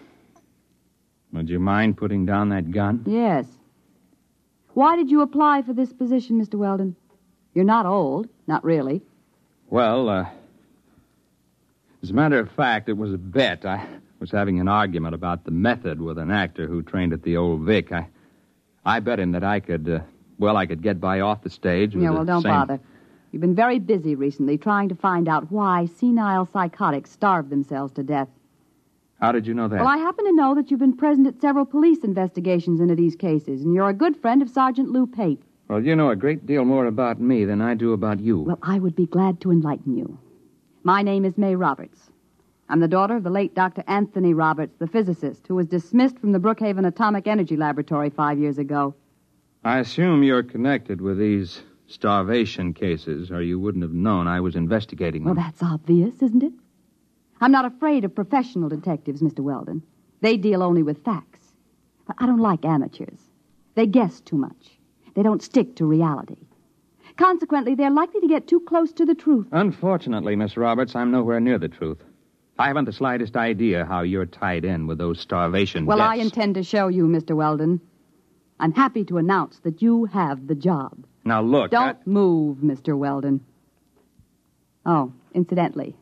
Would 1.32 1.50
you 1.50 1.58
mind 1.58 1.96
putting 1.96 2.24
down 2.24 2.50
that 2.50 2.70
gun? 2.70 3.02
Yes. 3.06 3.46
Why 4.72 4.96
did 4.96 5.10
you 5.10 5.22
apply 5.22 5.62
for 5.62 5.72
this 5.72 5.92
position, 5.92 6.40
Mr. 6.40 6.54
Weldon? 6.54 6.96
You're 7.54 7.64
not 7.64 7.86
old, 7.86 8.28
not 8.46 8.62
really. 8.64 9.02
Well, 9.68 10.08
uh, 10.08 10.26
as 12.02 12.10
a 12.10 12.14
matter 12.14 12.38
of 12.38 12.50
fact, 12.52 12.88
it 12.88 12.96
was 12.96 13.12
a 13.12 13.18
bet. 13.18 13.64
I 13.64 13.84
was 14.20 14.30
having 14.30 14.60
an 14.60 14.68
argument 14.68 15.14
about 15.14 15.44
the 15.44 15.50
method 15.50 16.00
with 16.00 16.18
an 16.18 16.30
actor 16.30 16.66
who 16.66 16.82
trained 16.82 17.12
at 17.12 17.22
the 17.22 17.36
old 17.36 17.62
Vic. 17.62 17.90
I, 17.90 18.08
I 18.84 19.00
bet 19.00 19.18
him 19.18 19.32
that 19.32 19.42
I 19.42 19.60
could, 19.60 19.88
uh, 19.88 20.00
well, 20.38 20.56
I 20.56 20.66
could 20.66 20.82
get 20.82 21.00
by 21.00 21.20
off 21.20 21.42
the 21.42 21.50
stage. 21.50 21.94
With 21.94 22.04
Yeah, 22.04 22.10
well, 22.10 22.24
don't 22.24 22.42
same- 22.42 22.52
bother. 22.52 22.80
You've 23.32 23.40
been 23.42 23.54
very 23.54 23.78
busy 23.78 24.14
recently 24.14 24.56
trying 24.56 24.88
to 24.88 24.94
find 24.94 25.28
out 25.28 25.50
why 25.50 25.86
senile 25.86 26.46
psychotics 26.46 27.10
starve 27.10 27.50
themselves 27.50 27.92
to 27.94 28.02
death. 28.02 28.28
How 29.20 29.32
did 29.32 29.46
you 29.46 29.54
know 29.54 29.68
that? 29.68 29.80
Well, 29.80 29.88
I 29.88 29.98
happen 29.98 30.24
to 30.26 30.32
know 30.32 30.54
that 30.54 30.70
you've 30.70 30.80
been 30.80 30.96
present 30.96 31.26
at 31.26 31.40
several 31.40 31.64
police 31.66 32.04
investigations 32.04 32.80
into 32.80 32.94
these 32.94 33.16
cases, 33.16 33.62
and 33.62 33.74
you're 33.74 33.88
a 33.88 33.94
good 33.94 34.16
friend 34.16 34.42
of 34.42 34.48
Sergeant 34.48 34.90
Lou 34.90 35.06
Pape. 35.06 35.42
Well, 35.68 35.82
you 35.82 35.96
know 35.96 36.10
a 36.10 36.16
great 36.16 36.46
deal 36.46 36.64
more 36.64 36.86
about 36.86 37.20
me 37.20 37.44
than 37.44 37.60
I 37.60 37.74
do 37.74 37.92
about 37.92 38.20
you. 38.20 38.40
Well, 38.40 38.58
I 38.62 38.78
would 38.78 38.94
be 38.94 39.06
glad 39.06 39.40
to 39.40 39.50
enlighten 39.50 39.96
you. 39.96 40.18
My 40.84 41.02
name 41.02 41.24
is 41.24 41.36
May 41.36 41.56
Roberts. 41.56 42.10
I'm 42.68 42.80
the 42.80 42.88
daughter 42.88 43.16
of 43.16 43.22
the 43.24 43.30
late 43.30 43.54
Dr. 43.54 43.82
Anthony 43.86 44.34
Roberts, 44.34 44.76
the 44.78 44.86
physicist, 44.86 45.46
who 45.46 45.54
was 45.56 45.66
dismissed 45.66 46.18
from 46.18 46.32
the 46.32 46.38
Brookhaven 46.40 46.86
Atomic 46.86 47.26
Energy 47.26 47.56
Laboratory 47.56 48.10
five 48.10 48.38
years 48.38 48.58
ago. 48.58 48.94
I 49.66 49.80
assume 49.80 50.22
you're 50.22 50.44
connected 50.44 51.00
with 51.00 51.18
these 51.18 51.60
starvation 51.88 52.72
cases, 52.72 53.32
or 53.32 53.42
you 53.42 53.58
wouldn't 53.58 53.82
have 53.82 53.92
known 53.92 54.28
I 54.28 54.40
was 54.40 54.54
investigating 54.54 55.24
them. 55.24 55.34
Well, 55.34 55.44
that's 55.44 55.60
obvious, 55.60 56.22
isn't 56.22 56.44
it? 56.44 56.52
I'm 57.40 57.50
not 57.50 57.64
afraid 57.64 58.04
of 58.04 58.14
professional 58.14 58.68
detectives, 58.68 59.22
Mr. 59.22 59.40
Weldon. 59.40 59.82
They 60.20 60.36
deal 60.36 60.62
only 60.62 60.84
with 60.84 61.04
facts. 61.04 61.52
But 62.06 62.14
I 62.20 62.26
don't 62.26 62.38
like 62.38 62.64
amateurs. 62.64 63.18
They 63.74 63.88
guess 63.88 64.20
too 64.20 64.36
much. 64.36 64.78
They 65.14 65.24
don't 65.24 65.42
stick 65.42 65.74
to 65.76 65.84
reality. 65.84 66.46
Consequently, 67.16 67.74
they're 67.74 67.90
likely 67.90 68.20
to 68.20 68.28
get 68.28 68.46
too 68.46 68.60
close 68.60 68.92
to 68.92 69.04
the 69.04 69.16
truth. 69.16 69.48
Unfortunately, 69.50 70.36
Miss 70.36 70.56
Roberts, 70.56 70.94
I'm 70.94 71.10
nowhere 71.10 71.40
near 71.40 71.58
the 71.58 71.68
truth. 71.68 71.98
I 72.56 72.68
haven't 72.68 72.84
the 72.84 72.92
slightest 72.92 73.36
idea 73.36 73.84
how 73.84 74.02
you're 74.02 74.26
tied 74.26 74.64
in 74.64 74.86
with 74.86 74.98
those 74.98 75.18
starvation 75.18 75.86
Well, 75.86 76.00
I 76.00 76.14
intend 76.16 76.54
to 76.54 76.62
show 76.62 76.86
you, 76.86 77.08
Mr. 77.08 77.34
Weldon. 77.34 77.80
I'm 78.58 78.72
happy 78.72 79.04
to 79.04 79.18
announce 79.18 79.58
that 79.60 79.82
you 79.82 80.06
have 80.06 80.46
the 80.46 80.54
job. 80.54 81.06
Now, 81.24 81.42
look. 81.42 81.70
Don't 81.70 82.06
move, 82.06 82.58
Mr. 82.58 82.96
Weldon. 82.96 83.44
Oh, 84.84 85.12
incidentally, 85.34 85.96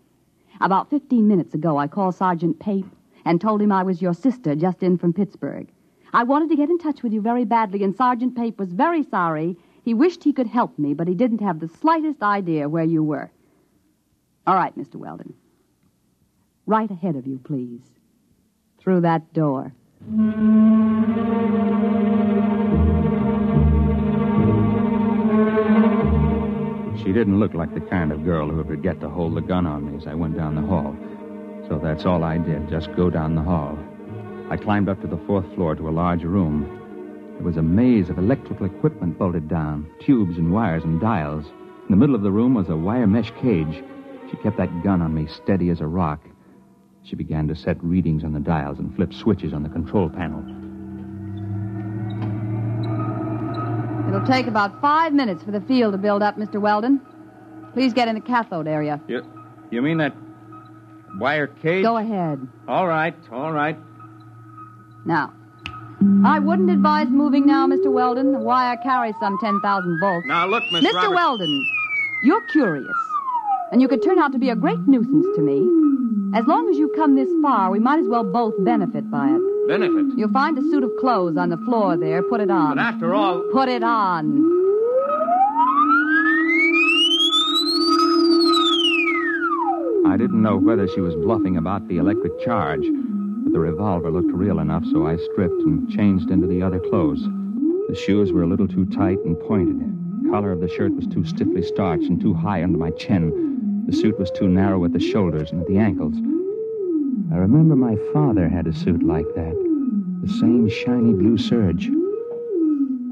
about 0.60 0.90
15 0.90 1.26
minutes 1.26 1.54
ago, 1.54 1.78
I 1.78 1.88
called 1.88 2.14
Sergeant 2.14 2.60
Pape 2.60 2.86
and 3.24 3.40
told 3.40 3.62
him 3.62 3.72
I 3.72 3.82
was 3.82 4.02
your 4.02 4.14
sister 4.14 4.54
just 4.54 4.82
in 4.82 4.98
from 4.98 5.12
Pittsburgh. 5.12 5.68
I 6.12 6.24
wanted 6.24 6.50
to 6.50 6.56
get 6.56 6.70
in 6.70 6.78
touch 6.78 7.02
with 7.02 7.12
you 7.12 7.20
very 7.20 7.44
badly, 7.44 7.82
and 7.82 7.96
Sergeant 7.96 8.36
Pape 8.36 8.58
was 8.58 8.72
very 8.72 9.02
sorry. 9.02 9.56
He 9.82 9.94
wished 9.94 10.22
he 10.22 10.32
could 10.32 10.46
help 10.46 10.78
me, 10.78 10.94
but 10.94 11.08
he 11.08 11.14
didn't 11.14 11.40
have 11.40 11.58
the 11.58 11.68
slightest 11.68 12.22
idea 12.22 12.68
where 12.68 12.84
you 12.84 13.02
were. 13.02 13.32
All 14.46 14.54
right, 14.54 14.76
Mr. 14.78 14.96
Weldon. 14.96 15.34
Right 16.66 16.90
ahead 16.90 17.16
of 17.16 17.26
you, 17.26 17.38
please. 17.38 17.82
Through 18.78 19.00
that 19.00 19.32
door. 19.32 19.74
She 20.04 20.10
didn't 27.10 27.40
look 27.40 27.54
like 27.54 27.72
the 27.72 27.80
kind 27.88 28.12
of 28.12 28.22
girl 28.22 28.50
who 28.50 28.58
would 28.58 28.66
forget 28.66 29.00
to 29.00 29.08
hold 29.08 29.34
the 29.34 29.40
gun 29.40 29.66
on 29.66 29.90
me 29.90 29.96
as 29.96 30.06
I 30.06 30.12
went 30.12 30.36
down 30.36 30.56
the 30.56 30.60
hall. 30.60 30.94
So 31.68 31.80
that's 31.82 32.04
all 32.04 32.22
I 32.22 32.36
did, 32.36 32.68
just 32.68 32.94
go 32.94 33.08
down 33.08 33.34
the 33.34 33.40
hall. 33.40 33.78
I 34.50 34.58
climbed 34.58 34.90
up 34.90 35.00
to 35.00 35.06
the 35.06 35.20
fourth 35.26 35.46
floor 35.54 35.74
to 35.74 35.88
a 35.88 35.90
large 35.90 36.22
room. 36.22 36.68
There 37.36 37.46
was 37.46 37.56
a 37.56 37.62
maze 37.62 38.10
of 38.10 38.18
electrical 38.18 38.66
equipment 38.66 39.18
bolted 39.18 39.48
down, 39.48 39.90
tubes 40.04 40.36
and 40.36 40.52
wires 40.52 40.84
and 40.84 41.00
dials. 41.00 41.46
In 41.46 41.88
the 41.88 41.96
middle 41.96 42.14
of 42.14 42.20
the 42.20 42.30
room 42.30 42.52
was 42.52 42.68
a 42.68 42.76
wire 42.76 43.06
mesh 43.06 43.32
cage. 43.40 43.82
She 44.30 44.36
kept 44.36 44.58
that 44.58 44.82
gun 44.82 45.00
on 45.00 45.14
me, 45.14 45.28
steady 45.28 45.70
as 45.70 45.80
a 45.80 45.86
rock. 45.86 46.20
She 47.04 47.16
began 47.16 47.46
to 47.48 47.54
set 47.54 47.82
readings 47.84 48.24
on 48.24 48.32
the 48.32 48.40
dials 48.40 48.78
and 48.78 48.94
flip 48.96 49.12
switches 49.12 49.52
on 49.52 49.62
the 49.62 49.68
control 49.68 50.08
panel. 50.08 50.40
It'll 54.08 54.26
take 54.26 54.46
about 54.46 54.80
five 54.80 55.12
minutes 55.12 55.42
for 55.42 55.50
the 55.50 55.60
field 55.62 55.92
to 55.92 55.98
build 55.98 56.22
up, 56.22 56.36
Mr. 56.38 56.60
Weldon. 56.60 57.00
Please 57.74 57.92
get 57.92 58.08
in 58.08 58.14
the 58.14 58.20
cathode 58.20 58.66
area. 58.66 59.00
You, 59.08 59.22
you 59.70 59.82
mean 59.82 59.98
that 59.98 60.14
wire 61.18 61.48
cage? 61.48 61.82
Go 61.82 61.96
ahead. 61.98 62.46
All 62.68 62.86
right, 62.86 63.14
all 63.30 63.52
right. 63.52 63.76
Now, 65.04 65.32
I 66.24 66.38
wouldn't 66.38 66.70
advise 66.70 67.08
moving 67.08 67.44
now, 67.46 67.66
Mr. 67.66 67.92
Weldon. 67.92 68.32
The 68.32 68.38
wire 68.38 68.78
carries 68.82 69.14
some 69.20 69.36
10,000 69.40 69.98
volts. 70.00 70.26
Now, 70.26 70.46
look, 70.46 70.62
Miss 70.72 70.84
Mr. 70.84 70.94
Roberts- 70.94 71.14
Weldon, 71.16 71.66
you're 72.22 72.46
curious, 72.52 72.96
and 73.72 73.82
you 73.82 73.88
could 73.88 74.02
turn 74.02 74.18
out 74.18 74.32
to 74.32 74.38
be 74.38 74.48
a 74.50 74.56
great 74.56 74.78
nuisance 74.86 75.26
to 75.36 75.42
me. 75.42 75.68
As 76.34 76.44
long 76.48 76.68
as 76.68 76.76
you've 76.76 76.96
come 76.96 77.14
this 77.14 77.30
far, 77.40 77.70
we 77.70 77.78
might 77.78 78.00
as 78.00 78.08
well 78.08 78.24
both 78.24 78.54
benefit 78.64 79.08
by 79.08 79.28
it. 79.28 79.68
Benefit. 79.68 80.18
You'll 80.18 80.32
find 80.32 80.58
a 80.58 80.62
suit 80.62 80.82
of 80.82 80.90
clothes 80.98 81.36
on 81.36 81.48
the 81.48 81.56
floor 81.58 81.96
there. 81.96 82.24
Put 82.24 82.40
it 82.40 82.50
on. 82.50 82.74
But 82.74 82.82
after 82.82 83.14
all, 83.14 83.44
Put 83.52 83.68
it 83.68 83.84
on. 83.84 84.42
I 90.08 90.16
didn't 90.16 90.42
know 90.42 90.56
whether 90.56 90.88
she 90.88 91.00
was 91.00 91.14
bluffing 91.14 91.56
about 91.56 91.86
the 91.86 91.98
electric 91.98 92.40
charge, 92.40 92.82
but 93.44 93.52
the 93.52 93.60
revolver 93.60 94.10
looked 94.10 94.32
real 94.32 94.58
enough, 94.58 94.82
so 94.90 95.06
I 95.06 95.16
stripped 95.16 95.62
and 95.62 95.88
changed 95.88 96.30
into 96.30 96.48
the 96.48 96.62
other 96.62 96.80
clothes. 96.80 97.22
The 97.88 97.94
shoes 97.94 98.32
were 98.32 98.42
a 98.42 98.48
little 98.48 98.66
too 98.66 98.86
tight 98.86 99.18
and 99.24 99.38
pointed. 99.38 99.78
The 100.24 100.30
collar 100.30 100.50
of 100.50 100.60
the 100.60 100.68
shirt 100.68 100.96
was 100.96 101.06
too 101.06 101.24
stiffly 101.24 101.62
starched 101.62 102.06
and 102.06 102.20
too 102.20 102.34
high 102.34 102.64
under 102.64 102.76
my 102.76 102.90
chin. 102.90 103.43
The 103.94 104.00
suit 104.00 104.18
was 104.18 104.32
too 104.32 104.48
narrow 104.48 104.84
at 104.84 104.92
the 104.92 104.98
shoulders 104.98 105.52
and 105.52 105.60
at 105.60 105.68
the 105.68 105.78
ankles. 105.78 106.14
I 107.32 107.36
remember 107.36 107.76
my 107.76 107.96
father 108.12 108.48
had 108.48 108.66
a 108.66 108.72
suit 108.72 109.04
like 109.04 109.28
that. 109.36 109.54
The 110.20 110.32
same 110.32 110.68
shiny 110.68 111.12
blue 111.12 111.38
serge. 111.38 111.88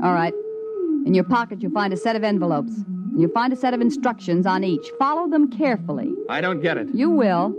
All 0.02 0.12
right. 0.12 0.34
In 1.06 1.14
your 1.14 1.22
pocket, 1.22 1.62
you'll 1.62 1.70
find 1.70 1.92
a 1.92 1.96
set 1.96 2.16
of 2.16 2.24
envelopes. 2.24 2.72
You'll 3.16 3.30
find 3.30 3.52
a 3.52 3.56
set 3.56 3.74
of 3.74 3.80
instructions 3.80 4.44
on 4.44 4.64
each. 4.64 4.90
Follow 4.98 5.30
them 5.30 5.52
carefully. 5.52 6.16
I 6.28 6.40
don't 6.40 6.60
get 6.60 6.76
it. 6.76 6.88
You 6.92 7.10
will. 7.10 7.54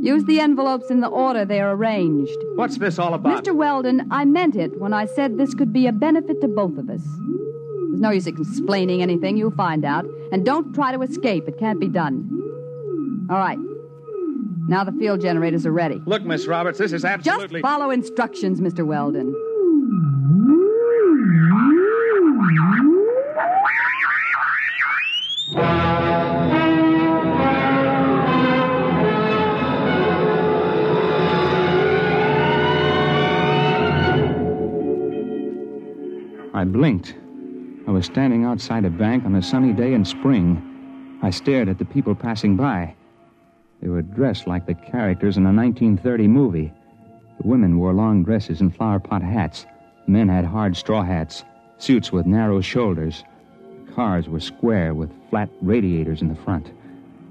Use 0.00 0.24
the 0.24 0.40
envelopes 0.40 0.90
in 0.90 1.00
the 1.00 1.06
order 1.06 1.44
they 1.44 1.60
are 1.60 1.76
arranged. 1.76 2.36
What's 2.56 2.76
this 2.76 2.98
all 2.98 3.14
about? 3.14 3.44
Mr. 3.44 3.54
Weldon, 3.54 4.08
I 4.10 4.24
meant 4.24 4.56
it 4.56 4.80
when 4.80 4.92
I 4.92 5.06
said 5.06 5.38
this 5.38 5.54
could 5.54 5.72
be 5.72 5.86
a 5.86 5.92
benefit 5.92 6.40
to 6.40 6.48
both 6.48 6.76
of 6.76 6.90
us. 6.90 7.06
There's 7.92 8.00
no 8.00 8.10
use 8.10 8.26
explaining 8.26 9.02
anything. 9.02 9.36
You'll 9.36 9.50
find 9.50 9.84
out. 9.84 10.06
And 10.32 10.46
don't 10.46 10.74
try 10.74 10.96
to 10.96 11.02
escape. 11.02 11.46
It 11.46 11.58
can't 11.58 11.78
be 11.78 11.88
done. 11.88 13.26
All 13.28 13.36
right. 13.36 13.58
Now 14.66 14.82
the 14.82 14.92
field 14.92 15.20
generators 15.20 15.66
are 15.66 15.72
ready. 15.72 16.00
Look, 16.06 16.22
Miss 16.22 16.46
Roberts, 16.46 16.78
this 16.78 16.94
is 16.94 17.04
absolutely. 17.04 17.60
Just 17.60 17.70
follow 17.70 17.90
instructions, 17.90 18.62
Mr. 18.62 18.86
Weldon. 18.86 19.34
I 36.54 36.64
blinked. 36.64 37.16
I 37.84 37.90
was 37.90 38.06
standing 38.06 38.44
outside 38.44 38.84
a 38.84 38.90
bank 38.90 39.24
on 39.24 39.34
a 39.34 39.42
sunny 39.42 39.72
day 39.72 39.92
in 39.92 40.04
spring. 40.04 41.18
I 41.20 41.30
stared 41.30 41.68
at 41.68 41.78
the 41.78 41.84
people 41.84 42.14
passing 42.14 42.56
by. 42.56 42.94
They 43.80 43.88
were 43.88 44.02
dressed 44.02 44.46
like 44.46 44.66
the 44.66 44.74
characters 44.74 45.36
in 45.36 45.44
a 45.44 45.52
1930 45.52 46.28
movie. 46.28 46.72
The 47.40 47.48
women 47.48 47.78
wore 47.78 47.92
long 47.92 48.22
dresses 48.22 48.60
and 48.60 48.74
flower 48.74 49.00
pot 49.00 49.22
hats. 49.22 49.66
Men 50.06 50.28
had 50.28 50.44
hard 50.44 50.76
straw 50.76 51.02
hats, 51.02 51.44
suits 51.78 52.12
with 52.12 52.24
narrow 52.24 52.60
shoulders. 52.60 53.24
The 53.86 53.92
cars 53.92 54.28
were 54.28 54.38
square 54.38 54.94
with 54.94 55.10
flat 55.28 55.50
radiators 55.60 56.22
in 56.22 56.28
the 56.28 56.36
front. 56.36 56.66
There 56.66 56.74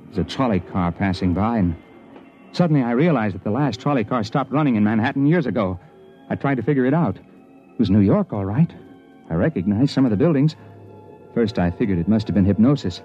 was 0.10 0.18
a 0.18 0.24
trolley 0.26 0.60
car 0.60 0.92
passing 0.92 1.34
by, 1.34 1.60
and 1.60 1.76
suddenly 2.52 2.84
I 2.84 2.92
realized 2.92 3.36
that 3.36 3.46
the 3.46 3.52
last 3.52 3.80
trolley 3.80 4.04
car 4.04 4.26
stopped 4.26 4.52
running 4.52 4.76
in 4.76 4.84
Manhattan 4.84 5.26
years 5.26 5.46
ago. 5.46 5.80
I 6.30 6.36
tried 6.36 6.56
to 6.56 6.64
figure 6.64 6.86
it 6.86 6.94
out. 6.94 7.16
It 7.16 7.80
was 7.80 7.90
New 7.90 8.02
York, 8.02 8.34
all 8.34 8.46
right. 8.46 8.70
I 9.32 9.36
recognized 9.36 9.94
some 9.94 10.04
of 10.04 10.12
the 10.12 10.18
buildings. 10.18 10.58
First, 11.34 11.58
I 11.58 11.72
figured 11.72 11.98
it 11.98 12.10
must 12.10 12.28
have 12.28 12.36
been 12.36 12.44
hypnosis. 12.44 13.02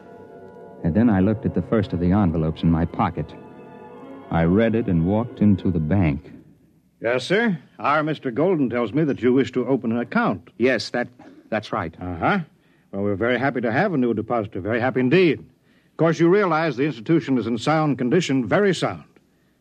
And 0.83 0.92
then 0.92 1.09
I 1.09 1.21
looked 1.21 1.47
at 1.47 1.54
the 1.54 1.62
first 1.62 1.92
of 1.92 2.00
the 2.00 2.11
envelopes 2.11 2.64
in 2.64 2.71
my 2.71 2.85
pocket. 2.85 3.33
I 4.33 4.42
read 4.42 4.75
it 4.75 4.88
and 4.88 5.06
walked 5.06 5.40
into 5.40 5.71
the 5.71 5.78
bank. 5.78 6.33
Yes, 7.00 7.25
sir. 7.25 7.56
Our 7.78 8.02
Mr. 8.02 8.35
Golden 8.35 8.68
tells 8.68 8.92
me 8.92 9.04
that 9.04 9.23
you 9.23 9.33
wish 9.33 9.52
to 9.52 9.68
open 9.68 9.92
an 9.92 9.99
account. 9.99 10.50
Yes, 10.59 10.90
that 10.90 11.06
that's 11.49 11.71
right. 11.71 11.95
Uh 12.00 12.16
huh. 12.16 12.38
Well, 12.90 13.02
we're 13.02 13.14
very 13.14 13.38
happy 13.38 13.61
to 13.61 13.71
have 13.71 13.95
a 13.95 13.97
new 13.97 14.12
depositor. 14.12 14.61
Very 14.61 14.80
happy 14.80 14.99
indeed. 14.99 15.38
Of 15.38 15.97
course, 15.97 16.18
you 16.18 16.28
realize 16.28 16.76
the 16.76 16.87
institution 16.87 17.38
is 17.38 17.47
in 17.47 17.56
sound 17.56 17.99
condition, 17.99 18.49
very 18.49 18.75
sound. 18.75 19.04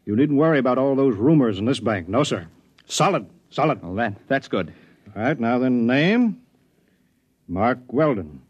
You 0.06 0.16
needn't 0.16 0.40
worry 0.40 0.58
about 0.58 0.80
all 0.80 0.96
those 0.96 1.16
rumors 1.16 1.60
in 1.60 1.66
this 1.66 1.80
bank. 1.80 2.08
No, 2.10 2.24
sir. 2.24 2.48
Solid. 2.88 3.28
Solid. 3.52 3.84
Well, 3.84 3.94
that 3.96 4.16
that's 4.28 4.48
good. 4.48 4.74
All 5.16 5.22
right, 5.22 5.40
now 5.40 5.60
then, 5.60 5.86
name? 5.86 6.42
Mark 7.48 7.80
Weldon. 7.92 8.42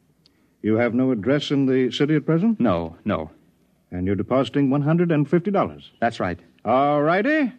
You 0.62 0.75
have 0.75 0.94
no 0.94 1.12
address 1.12 1.52
in 1.52 1.66
the 1.66 1.92
city 1.92 2.16
at 2.16 2.25
present? 2.25 2.60
No, 2.60 2.96
no. 3.06 3.30
And 3.92 4.08
you're 4.08 4.16
depositing 4.16 4.70
$150? 4.70 5.90
That's 6.00 6.20
right. 6.20 6.40
All 6.64 7.02
righty. 7.02 7.52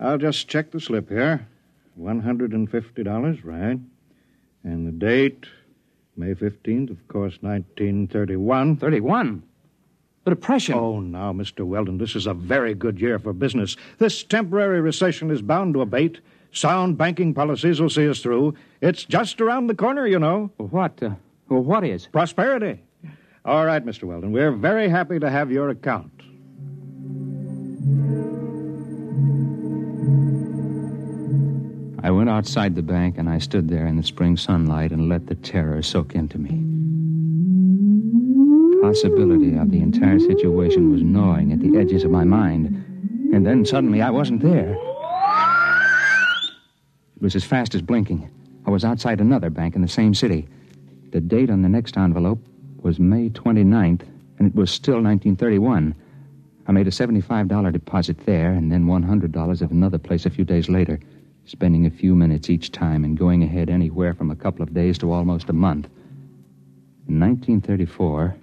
I'll 0.00 0.18
just 0.18 0.48
check 0.48 0.70
the 0.70 0.80
slip 0.80 1.08
here. 1.08 1.46
$150, 2.00 3.44
right. 3.44 3.78
And 4.64 4.86
the 4.86 4.92
date, 4.92 5.46
May 6.16 6.34
15th, 6.34 6.90
of 6.90 7.06
course, 7.08 7.38
1931. 7.42 8.76
31? 8.76 9.42
The 10.24 10.30
Depression. 10.30 10.74
Oh, 10.74 11.00
now, 11.00 11.32
Mr. 11.32 11.66
Weldon, 11.66 11.98
this 11.98 12.16
is 12.16 12.26
a 12.26 12.32
very 12.32 12.74
good 12.74 12.98
year 12.98 13.18
for 13.18 13.34
business. 13.34 13.76
This 13.98 14.24
temporary 14.24 14.80
recession 14.80 15.30
is 15.30 15.42
bound 15.42 15.74
to 15.74 15.82
abate. 15.82 16.20
Sound 16.54 16.96
banking 16.96 17.34
policies 17.34 17.80
will 17.80 17.90
see 17.90 18.08
us 18.08 18.20
through. 18.20 18.54
It's 18.80 19.04
just 19.04 19.40
around 19.40 19.66
the 19.66 19.74
corner, 19.74 20.06
you 20.06 20.20
know. 20.20 20.52
What? 20.56 21.02
Uh, 21.02 21.10
well, 21.48 21.62
what 21.62 21.84
is? 21.84 22.06
Prosperity. 22.06 22.80
All 23.44 23.66
right, 23.66 23.84
Mr. 23.84 24.04
Weldon, 24.04 24.30
we're 24.30 24.52
very 24.52 24.88
happy 24.88 25.18
to 25.18 25.28
have 25.28 25.50
your 25.50 25.70
account. 25.70 26.12
I 32.04 32.10
went 32.10 32.30
outside 32.30 32.76
the 32.76 32.82
bank 32.82 33.18
and 33.18 33.28
I 33.28 33.38
stood 33.38 33.68
there 33.68 33.86
in 33.86 33.96
the 33.96 34.02
spring 34.04 34.36
sunlight 34.36 34.92
and 34.92 35.08
let 35.08 35.26
the 35.26 35.34
terror 35.34 35.82
soak 35.82 36.14
into 36.14 36.38
me. 36.38 36.50
The 38.76 38.82
Possibility 38.82 39.56
of 39.56 39.72
the 39.72 39.80
entire 39.80 40.20
situation 40.20 40.92
was 40.92 41.02
gnawing 41.02 41.52
at 41.52 41.58
the 41.58 41.76
edges 41.78 42.04
of 42.04 42.12
my 42.12 42.24
mind. 42.24 42.66
And 43.34 43.44
then 43.44 43.64
suddenly 43.64 44.02
I 44.02 44.10
wasn't 44.10 44.40
there. 44.40 44.76
It 47.24 47.32
was 47.32 47.36
as 47.36 47.44
fast 47.44 47.74
as 47.74 47.80
blinking. 47.80 48.28
I 48.66 48.70
was 48.70 48.84
outside 48.84 49.18
another 49.18 49.48
bank 49.48 49.74
in 49.74 49.80
the 49.80 49.88
same 49.88 50.12
city. 50.12 50.46
The 51.10 51.22
date 51.22 51.48
on 51.48 51.62
the 51.62 51.70
next 51.70 51.96
envelope 51.96 52.38
was 52.82 53.00
May 53.00 53.30
29th, 53.30 54.02
and 54.38 54.46
it 54.46 54.54
was 54.54 54.70
still 54.70 55.00
1931. 55.00 55.94
I 56.66 56.72
made 56.72 56.86
a 56.86 56.90
$75 56.90 57.72
deposit 57.72 58.26
there 58.26 58.52
and 58.52 58.70
then 58.70 58.84
$100 58.84 59.62
at 59.62 59.70
another 59.70 59.96
place 59.96 60.26
a 60.26 60.30
few 60.30 60.44
days 60.44 60.68
later, 60.68 61.00
spending 61.46 61.86
a 61.86 61.90
few 61.90 62.14
minutes 62.14 62.50
each 62.50 62.72
time 62.72 63.04
and 63.04 63.16
going 63.16 63.42
ahead 63.42 63.70
anywhere 63.70 64.12
from 64.12 64.30
a 64.30 64.36
couple 64.36 64.62
of 64.62 64.74
days 64.74 64.98
to 64.98 65.10
almost 65.10 65.48
a 65.48 65.54
month. 65.54 65.86
In 67.08 67.20
1934, 67.20 68.36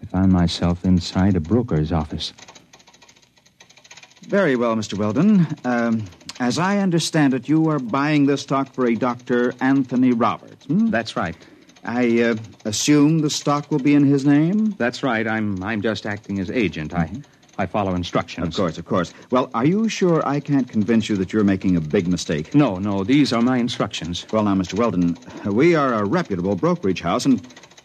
I 0.00 0.06
found 0.06 0.32
myself 0.32 0.86
inside 0.86 1.36
a 1.36 1.40
broker's 1.40 1.92
office. 1.92 2.32
Very 4.22 4.56
well, 4.56 4.74
Mr. 4.74 4.96
Weldon. 4.96 5.46
Um, 5.66 6.02
as 6.40 6.58
I 6.58 6.78
understand 6.78 7.34
it, 7.34 7.48
you 7.48 7.68
are 7.70 7.78
buying 7.78 8.26
this 8.26 8.42
stock 8.42 8.72
for 8.72 8.86
a 8.86 8.94
Dr. 8.94 9.54
Anthony 9.60 10.12
Roberts. 10.12 10.66
Hmm? 10.66 10.88
That's 10.88 11.16
right. 11.16 11.36
I 11.84 12.20
uh, 12.20 12.36
assume 12.64 13.20
the 13.20 13.30
stock 13.30 13.70
will 13.70 13.78
be 13.78 13.94
in 13.94 14.04
his 14.04 14.26
name? 14.26 14.72
That's 14.72 15.02
right. 15.02 15.26
I'm 15.26 15.62
I'm 15.62 15.80
just 15.82 16.04
acting 16.04 16.40
as 16.40 16.50
agent. 16.50 16.92
I 16.92 17.10
I 17.58 17.66
follow 17.66 17.94
instructions. 17.94 18.48
Of 18.48 18.54
course, 18.54 18.76
of 18.76 18.84
course. 18.84 19.14
Well, 19.30 19.50
are 19.54 19.64
you 19.64 19.88
sure 19.88 20.26
I 20.26 20.40
can't 20.40 20.68
convince 20.68 21.08
you 21.08 21.16
that 21.16 21.32
you're 21.32 21.44
making 21.44 21.76
a 21.76 21.80
big 21.80 22.06
mistake? 22.06 22.54
No, 22.54 22.76
no. 22.76 23.04
These 23.04 23.32
are 23.32 23.40
my 23.40 23.56
instructions. 23.56 24.26
Well, 24.32 24.42
now, 24.42 24.54
Mr. 24.54 24.74
Weldon, 24.74 25.16
we 25.46 25.74
are 25.74 25.94
a 25.94 26.04
reputable 26.04 26.54
brokerage 26.56 27.00
house, 27.00 27.24
and, 27.24 27.40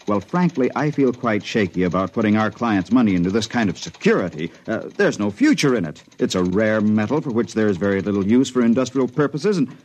well, 0.08 0.20
frankly, 0.20 0.70
I 0.76 0.92
feel 0.92 1.14
quite 1.14 1.44
shaky 1.44 1.84
about 1.84 2.14
putting 2.14 2.38
our 2.38 2.52
clients' 2.52 2.92
money 2.92 3.16
into 3.16 3.30
this 3.30 3.48
kind 3.48 3.70
of 3.70 3.78
security. 3.78 4.52
Uh, 4.68 4.90
there's 4.98 5.20
no 5.20 5.32
future 5.32 5.76
in 5.76 5.86
it. 5.86 6.04
It's 6.20 6.36
a 6.36 6.44
rare 6.44 6.82
metal 6.82 7.22
for 7.22 7.32
which 7.32 7.54
there 7.54 7.68
is 7.68 7.78
very 7.78 8.02
little 8.02 8.26
use 8.26 8.50
for 8.50 8.64
industrial 8.64 9.08
purposes, 9.08 9.58
and. 9.58 9.76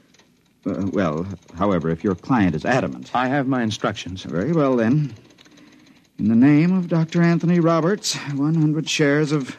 Uh, 0.64 0.84
well, 0.92 1.24
however, 1.56 1.90
if 1.90 2.02
your 2.02 2.16
client 2.16 2.56
is 2.56 2.64
adamant. 2.64 3.14
I 3.14 3.28
have 3.28 3.46
my 3.46 3.62
instructions. 3.62 4.24
Very 4.24 4.52
well, 4.52 4.74
then. 4.74 5.14
In 6.18 6.28
the 6.28 6.34
name 6.34 6.76
of 6.76 6.88
Dr. 6.88 7.22
Anthony 7.22 7.60
Roberts, 7.60 8.16
100 8.16 8.88
shares 8.88 9.32
of 9.32 9.56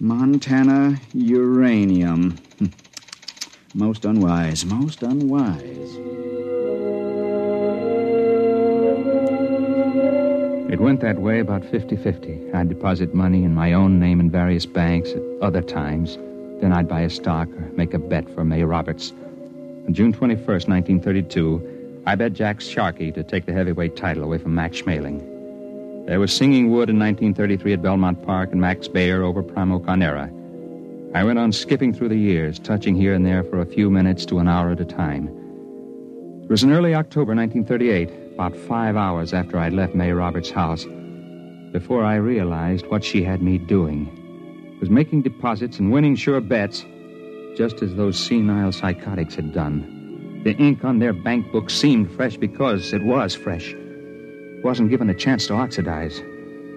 Montana 0.00 1.00
uranium. 1.12 2.36
Most 3.74 4.04
unwise, 4.04 4.64
most 4.64 5.02
unwise. 5.02 5.96
That 11.04 11.18
way 11.20 11.38
about 11.38 11.62
50 11.66 11.96
50. 11.96 12.54
I'd 12.54 12.70
deposit 12.70 13.12
money 13.12 13.44
in 13.44 13.54
my 13.54 13.74
own 13.74 14.00
name 14.00 14.20
in 14.20 14.30
various 14.30 14.64
banks 14.64 15.10
at 15.10 15.20
other 15.42 15.60
times. 15.60 16.16
Then 16.62 16.72
I'd 16.72 16.88
buy 16.88 17.02
a 17.02 17.10
stock 17.10 17.46
or 17.50 17.70
make 17.76 17.92
a 17.92 17.98
bet 17.98 18.26
for 18.30 18.42
May 18.42 18.64
Roberts. 18.64 19.12
On 19.86 19.92
June 19.92 20.14
21st, 20.14 20.66
1932, 20.66 22.02
I 22.06 22.14
bet 22.14 22.32
Jack 22.32 22.62
Sharkey 22.62 23.12
to 23.12 23.22
take 23.22 23.44
the 23.44 23.52
heavyweight 23.52 23.96
title 23.96 24.24
away 24.24 24.38
from 24.38 24.54
Max 24.54 24.80
Schmeling. 24.80 26.06
There 26.06 26.20
was 26.20 26.32
Singing 26.32 26.70
Wood 26.70 26.88
in 26.88 26.98
1933 26.98 27.74
at 27.74 27.82
Belmont 27.82 28.22
Park 28.22 28.52
and 28.52 28.60
Max 28.62 28.88
Baer 28.88 29.24
over 29.24 29.42
Primo 29.42 29.80
Carnera. 29.80 30.30
I 31.14 31.22
went 31.22 31.38
on 31.38 31.52
skipping 31.52 31.92
through 31.92 32.08
the 32.08 32.18
years, 32.18 32.58
touching 32.58 32.96
here 32.96 33.12
and 33.12 33.26
there 33.26 33.44
for 33.44 33.60
a 33.60 33.66
few 33.66 33.90
minutes 33.90 34.24
to 34.24 34.38
an 34.38 34.48
hour 34.48 34.70
at 34.70 34.80
a 34.80 34.86
time. 34.86 35.28
It 36.44 36.48
was 36.48 36.62
in 36.62 36.72
early 36.72 36.94
October 36.94 37.34
1938, 37.34 38.23
about 38.34 38.56
five 38.56 38.96
hours 38.96 39.32
after 39.32 39.58
I'd 39.58 39.72
left 39.72 39.94
May 39.94 40.10
Roberts' 40.10 40.50
house, 40.50 40.84
before 41.70 42.04
I 42.04 42.16
realized 42.16 42.84
what 42.88 43.04
she 43.04 43.22
had 43.22 43.40
me 43.40 43.58
doing. 43.58 44.78
Was 44.80 44.90
making 44.90 45.22
deposits 45.22 45.78
and 45.78 45.92
winning 45.92 46.16
sure 46.16 46.40
bets, 46.40 46.84
just 47.56 47.80
as 47.80 47.94
those 47.94 48.18
senile 48.18 48.72
psychotics 48.72 49.36
had 49.36 49.54
done. 49.54 50.42
The 50.42 50.56
ink 50.56 50.84
on 50.84 50.98
their 50.98 51.12
bank 51.12 51.52
book 51.52 51.70
seemed 51.70 52.10
fresh 52.10 52.36
because 52.36 52.92
it 52.92 53.04
was 53.04 53.36
fresh. 53.36 53.72
Wasn't 54.64 54.90
given 54.90 55.10
a 55.10 55.14
chance 55.14 55.46
to 55.46 55.54
oxidize. 55.54 56.18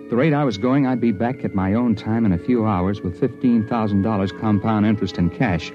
The 0.10 0.16
rate 0.16 0.34
I 0.34 0.44
was 0.44 0.60
going, 0.60 0.86
I'd 0.86 1.02
be 1.02 1.12
back 1.12 1.44
at 1.44 1.56
my 1.56 1.74
own 1.74 1.96
time 1.96 2.24
in 2.24 2.34
a 2.34 2.38
few 2.38 2.68
hours 2.68 3.02
with 3.02 3.20
$15,000 3.20 4.40
compound 4.40 4.86
interest 4.86 5.18
in 5.18 5.32
cash. 5.32 5.72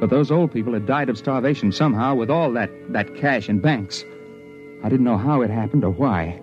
But 0.00 0.08
those 0.08 0.30
old 0.30 0.52
people 0.52 0.72
had 0.72 0.86
died 0.86 1.10
of 1.10 1.18
starvation 1.18 1.70
somehow 1.70 2.14
with 2.14 2.30
all 2.30 2.50
that, 2.54 2.70
that 2.92 3.14
cash 3.14 3.50
in 3.50 3.60
banks. 3.60 4.04
I 4.84 4.88
didn't 4.88 5.04
know 5.04 5.18
how 5.18 5.42
it 5.42 5.50
happened 5.50 5.84
or 5.84 5.90
why. 5.90 6.40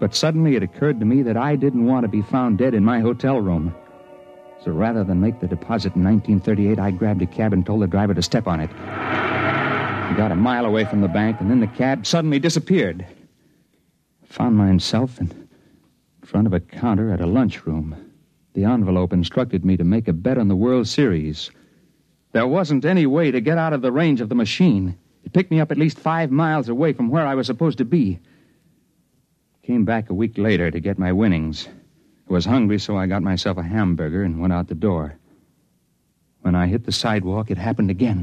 But 0.00 0.14
suddenly 0.14 0.56
it 0.56 0.62
occurred 0.62 1.00
to 1.00 1.06
me 1.06 1.22
that 1.22 1.36
I 1.36 1.56
didn't 1.56 1.86
want 1.86 2.04
to 2.04 2.08
be 2.08 2.22
found 2.22 2.58
dead 2.58 2.74
in 2.74 2.84
my 2.84 3.00
hotel 3.00 3.40
room. 3.40 3.74
So 4.64 4.72
rather 4.72 5.04
than 5.04 5.20
make 5.20 5.40
the 5.40 5.46
deposit 5.46 5.94
in 5.94 6.04
1938, 6.04 6.78
I 6.78 6.90
grabbed 6.90 7.22
a 7.22 7.26
cab 7.26 7.52
and 7.52 7.64
told 7.64 7.82
the 7.82 7.86
driver 7.86 8.14
to 8.14 8.22
step 8.22 8.46
on 8.46 8.60
it. 8.60 8.70
I 8.72 10.14
got 10.16 10.32
a 10.32 10.36
mile 10.36 10.64
away 10.64 10.84
from 10.84 11.00
the 11.00 11.08
bank, 11.08 11.40
and 11.40 11.50
then 11.50 11.60
the 11.60 11.66
cab 11.66 12.06
suddenly 12.06 12.38
disappeared. 12.38 13.06
I 14.22 14.26
Found 14.26 14.56
myself 14.56 15.20
in 15.20 15.48
front 16.22 16.46
of 16.46 16.52
a 16.52 16.60
counter 16.60 17.12
at 17.12 17.20
a 17.20 17.26
lunchroom. 17.26 17.94
The 18.54 18.64
envelope 18.64 19.12
instructed 19.12 19.64
me 19.64 19.76
to 19.76 19.84
make 19.84 20.08
a 20.08 20.12
bet 20.12 20.38
on 20.38 20.48
the 20.48 20.56
World 20.56 20.88
Series. 20.88 21.50
There 22.32 22.46
wasn't 22.46 22.84
any 22.84 23.06
way 23.06 23.30
to 23.30 23.40
get 23.40 23.58
out 23.58 23.72
of 23.72 23.82
the 23.82 23.92
range 23.92 24.20
of 24.20 24.28
the 24.28 24.34
machine. 24.34 24.96
Picked 25.32 25.50
me 25.50 25.60
up 25.60 25.70
at 25.70 25.78
least 25.78 25.98
five 25.98 26.30
miles 26.30 26.68
away 26.68 26.92
from 26.92 27.10
where 27.10 27.26
I 27.26 27.34
was 27.34 27.46
supposed 27.46 27.78
to 27.78 27.84
be. 27.84 28.18
Came 29.62 29.84
back 29.84 30.08
a 30.08 30.14
week 30.14 30.38
later 30.38 30.70
to 30.70 30.80
get 30.80 30.98
my 30.98 31.12
winnings. 31.12 31.68
I 32.28 32.32
was 32.32 32.44
hungry, 32.44 32.78
so 32.78 32.96
I 32.96 33.06
got 33.06 33.22
myself 33.22 33.58
a 33.58 33.62
hamburger 33.62 34.22
and 34.22 34.40
went 34.40 34.52
out 34.52 34.68
the 34.68 34.74
door. 34.74 35.18
When 36.40 36.54
I 36.54 36.66
hit 36.66 36.84
the 36.84 36.92
sidewalk, 36.92 37.50
it 37.50 37.58
happened 37.58 37.90
again. 37.90 38.22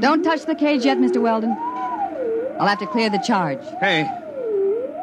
Don't 0.00 0.24
touch 0.24 0.46
the 0.46 0.56
cage 0.56 0.84
yet, 0.84 0.98
Mr. 0.98 1.22
Weldon. 1.22 1.56
I'll 2.58 2.66
have 2.66 2.80
to 2.80 2.86
clear 2.86 3.08
the 3.08 3.18
charge. 3.18 3.60
Hey, 3.78 4.02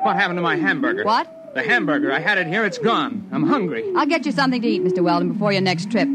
what 0.03 0.17
happened 0.17 0.37
to 0.37 0.41
my 0.41 0.57
hamburger? 0.57 1.05
What? 1.05 1.38
The 1.53 1.63
hamburger. 1.63 2.11
I 2.11 2.19
had 2.19 2.37
it 2.37 2.47
here. 2.47 2.63
It's 2.63 2.77
gone. 2.77 3.27
I'm 3.31 3.43
hungry. 3.47 3.83
I'll 3.95 4.05
get 4.05 4.25
you 4.25 4.31
something 4.31 4.61
to 4.61 4.67
eat, 4.67 4.83
Mr. 4.83 5.03
Weldon, 5.03 5.33
before 5.33 5.51
your 5.51 5.61
next 5.61 5.89
trip. 5.89 6.07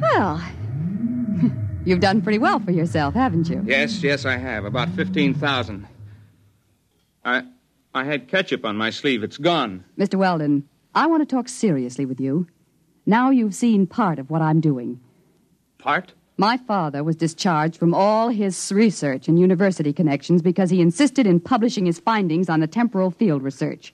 Well, 0.00 0.42
you've 1.84 2.00
done 2.00 2.22
pretty 2.22 2.38
well 2.38 2.60
for 2.60 2.70
yourself, 2.70 3.14
haven't 3.14 3.48
you? 3.48 3.62
Yes, 3.66 4.02
yes, 4.02 4.24
I 4.24 4.36
have. 4.36 4.64
About 4.64 4.88
15,000. 4.90 5.86
I 7.24 7.42
I 7.94 8.04
had 8.04 8.28
ketchup 8.28 8.64
on 8.64 8.76
my 8.76 8.90
sleeve. 8.90 9.22
It's 9.22 9.38
gone. 9.38 9.84
Mr. 9.98 10.14
Weldon, 10.16 10.68
I 10.94 11.06
want 11.06 11.20
to 11.22 11.26
talk 11.26 11.48
seriously 11.48 12.06
with 12.06 12.20
you. 12.20 12.46
Now 13.06 13.30
you've 13.30 13.54
seen 13.54 13.86
part 13.86 14.18
of 14.18 14.30
what 14.30 14.42
I'm 14.42 14.60
doing. 14.60 15.00
Part? 15.78 16.12
My 16.40 16.56
father 16.56 17.02
was 17.02 17.16
discharged 17.16 17.76
from 17.76 17.92
all 17.92 18.28
his 18.28 18.70
research 18.70 19.26
and 19.26 19.40
university 19.40 19.92
connections 19.92 20.40
because 20.40 20.70
he 20.70 20.80
insisted 20.80 21.26
in 21.26 21.40
publishing 21.40 21.84
his 21.84 21.98
findings 21.98 22.48
on 22.48 22.60
the 22.60 22.68
temporal 22.68 23.10
field 23.10 23.42
research. 23.42 23.92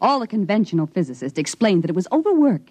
All 0.00 0.20
the 0.20 0.28
conventional 0.28 0.86
physicists 0.86 1.36
explained 1.36 1.82
that 1.82 1.90
it 1.90 1.96
was 1.96 2.06
overwork 2.12 2.70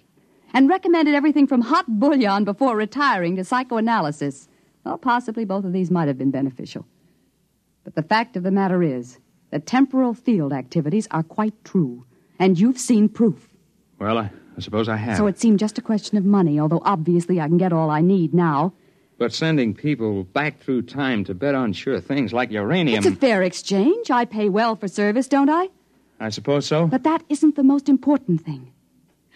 and 0.54 0.70
recommended 0.70 1.14
everything 1.14 1.46
from 1.46 1.60
hot 1.60 1.84
bouillon 1.86 2.44
before 2.44 2.74
retiring 2.74 3.36
to 3.36 3.44
psychoanalysis. 3.44 4.48
Well, 4.84 4.96
possibly 4.96 5.44
both 5.44 5.66
of 5.66 5.74
these 5.74 5.90
might 5.90 6.08
have 6.08 6.16
been 6.16 6.30
beneficial. 6.30 6.86
But 7.84 7.96
the 7.96 8.02
fact 8.02 8.38
of 8.38 8.42
the 8.42 8.50
matter 8.50 8.82
is 8.82 9.18
that 9.50 9.66
temporal 9.66 10.14
field 10.14 10.54
activities 10.54 11.06
are 11.10 11.22
quite 11.22 11.62
true, 11.62 12.06
and 12.38 12.58
you've 12.58 12.78
seen 12.78 13.06
proof. 13.10 13.50
Well, 13.98 14.16
I, 14.16 14.30
I 14.56 14.60
suppose 14.60 14.88
I 14.88 14.96
have. 14.96 15.18
So 15.18 15.26
it 15.26 15.38
seemed 15.38 15.58
just 15.58 15.76
a 15.76 15.82
question 15.82 16.16
of 16.16 16.24
money, 16.24 16.58
although 16.58 16.80
obviously 16.86 17.38
I 17.38 17.48
can 17.48 17.58
get 17.58 17.70
all 17.70 17.90
I 17.90 18.00
need 18.00 18.32
now. 18.32 18.72
But 19.20 19.34
sending 19.34 19.74
people 19.74 20.24
back 20.24 20.60
through 20.60 20.80
time 20.80 21.24
to 21.24 21.34
bet 21.34 21.54
on 21.54 21.74
sure 21.74 22.00
things 22.00 22.32
like 22.32 22.50
uranium. 22.50 23.04
It's 23.04 23.06
a 23.06 23.14
fair 23.14 23.42
exchange. 23.42 24.10
I 24.10 24.24
pay 24.24 24.48
well 24.48 24.76
for 24.76 24.88
service, 24.88 25.28
don't 25.28 25.50
I? 25.50 25.68
I 26.18 26.30
suppose 26.30 26.64
so. 26.64 26.86
But 26.86 27.02
that 27.02 27.22
isn't 27.28 27.54
the 27.54 27.62
most 27.62 27.90
important 27.90 28.40
thing. 28.40 28.72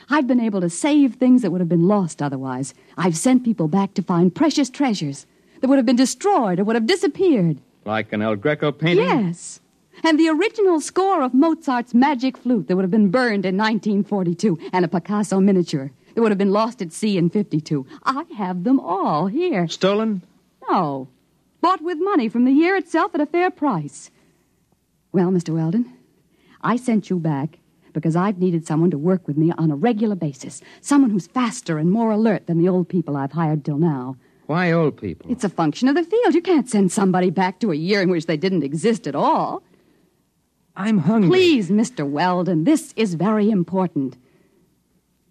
I've 0.09 0.27
been 0.27 0.41
able 0.41 0.63
to 0.63 0.71
save 0.71 1.17
things 1.17 1.43
that 1.43 1.51
would 1.51 1.61
have 1.61 1.69
been 1.69 1.87
lost 1.87 2.23
otherwise. 2.23 2.73
I've 2.97 3.15
sent 3.15 3.45
people 3.45 3.69
back 3.69 3.93
to 3.93 4.03
find 4.03 4.35
precious 4.35 4.71
treasures 4.71 5.27
that 5.61 5.69
would 5.69 5.77
have 5.77 5.85
been 5.85 5.97
destroyed 5.97 6.61
or 6.61 6.65
would 6.65 6.77
have 6.77 6.87
disappeared. 6.87 7.59
Like 7.85 8.11
an 8.15 8.23
El 8.23 8.37
Greco 8.37 8.73
painting? 8.73 9.05
Yes. 9.05 9.61
And 10.03 10.19
the 10.19 10.31
original 10.31 10.81
score 10.81 11.23
of 11.23 11.35
Mozart's 11.35 11.93
Magic 11.93 12.39
Flute 12.39 12.69
that 12.69 12.77
would 12.77 12.85
have 12.85 12.91
been 12.91 13.11
burned 13.11 13.45
in 13.45 13.59
1942, 13.59 14.59
and 14.73 14.87
a 14.87 14.89
Picasso 14.89 15.41
miniature 15.41 15.91
that 16.15 16.23
would 16.23 16.31
have 16.31 16.39
been 16.39 16.53
lost 16.53 16.81
at 16.81 16.93
sea 16.93 17.19
in 17.19 17.31
52. 17.31 17.87
I 18.05 18.25
have 18.37 18.65
them 18.65 18.81
all 18.81 19.27
here. 19.27 19.69
Stolen? 19.69 20.23
No. 20.69 21.09
Bought 21.61 21.83
with 21.83 21.99
money 22.01 22.29
from 22.29 22.45
the 22.45 22.53
year 22.53 22.77
itself 22.77 23.15
at 23.15 23.21
a 23.21 23.27
fair 23.27 23.51
price. 23.51 24.11
Well, 25.13 25.31
Mr. 25.31 25.55
Weldon, 25.55 25.93
I 26.61 26.77
sent 26.77 27.11
you 27.11 27.19
back 27.19 27.59
because 27.93 28.17
I've 28.17 28.39
needed 28.39 28.67
someone 28.67 28.91
to 28.91 28.99
work 28.99 29.27
with 29.27 29.37
me 29.37 29.53
on 29.57 29.71
a 29.71 29.77
regular 29.77 30.17
basis. 30.17 30.61
Someone 30.81 31.11
who's 31.11 31.27
faster 31.27 31.79
and 31.79 31.91
more 31.91 32.11
alert 32.11 32.47
than 32.47 32.59
the 32.59 32.69
old 32.69 32.89
people 32.89 33.17
I've 33.17 33.33
hired 33.33 33.65
till 33.65 33.79
now. 33.79 34.17
Why 34.47 34.73
old 34.73 35.01
people? 35.01 35.31
It's 35.31 35.45
a 35.45 35.49
function 35.49 35.89
of 35.89 35.95
the 35.95 36.03
field. 36.05 36.35
You 36.35 36.43
can't 36.43 36.69
send 36.69 36.93
somebody 36.93 37.31
back 37.31 37.61
to 37.61 37.73
a 37.73 37.77
year 37.77 38.03
in 38.03 38.11
which 38.11 38.27
they 38.27 38.37
didn't 38.37 38.63
exist 38.63 39.07
at 39.07 39.15
all. 39.15 39.63
I'm 40.77 40.99
hungry. 40.99 41.31
Please, 41.31 41.71
Mr. 41.71 42.07
Weldon, 42.07 42.65
this 42.65 42.93
is 42.97 43.15
very 43.15 43.49
important. 43.49 44.17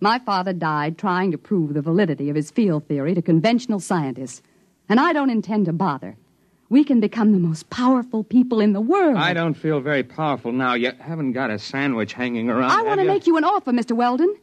My 0.03 0.19
father 0.19 0.51
died 0.51 0.97
trying 0.97 1.31
to 1.31 1.37
prove 1.37 1.73
the 1.73 1.81
validity 1.81 2.29
of 2.29 2.35
his 2.35 2.51
field 2.51 2.89
theory 2.89 3.15
to 3.15 3.21
conventional 3.21 3.79
scientists, 3.79 4.41
and 4.89 4.99
I 4.99 5.13
don't 5.13 5.29
intend 5.29 5.65
to 5.67 5.71
bother. 5.71 6.17
We 6.67 6.83
can 6.83 6.99
become 6.99 7.31
the 7.31 7.39
most 7.39 7.69
powerful 7.69 8.25
people 8.25 8.59
in 8.59 8.73
the 8.73 8.81
world. 8.81 9.15
I 9.15 9.33
don't 9.33 9.53
feel 9.53 9.79
very 9.79 10.03
powerful 10.03 10.51
now. 10.51 10.73
You 10.73 10.91
haven't 10.99 11.31
got 11.31 11.51
a 11.51 11.57
sandwich 11.57 12.11
hanging 12.11 12.49
around. 12.49 12.71
I 12.71 12.81
want 12.81 12.99
to 12.99 13.07
make 13.07 13.27
you 13.27 13.37
an 13.37 13.45
offer, 13.45 13.71
Mr. 13.71 13.93
Weldon. 13.93 14.35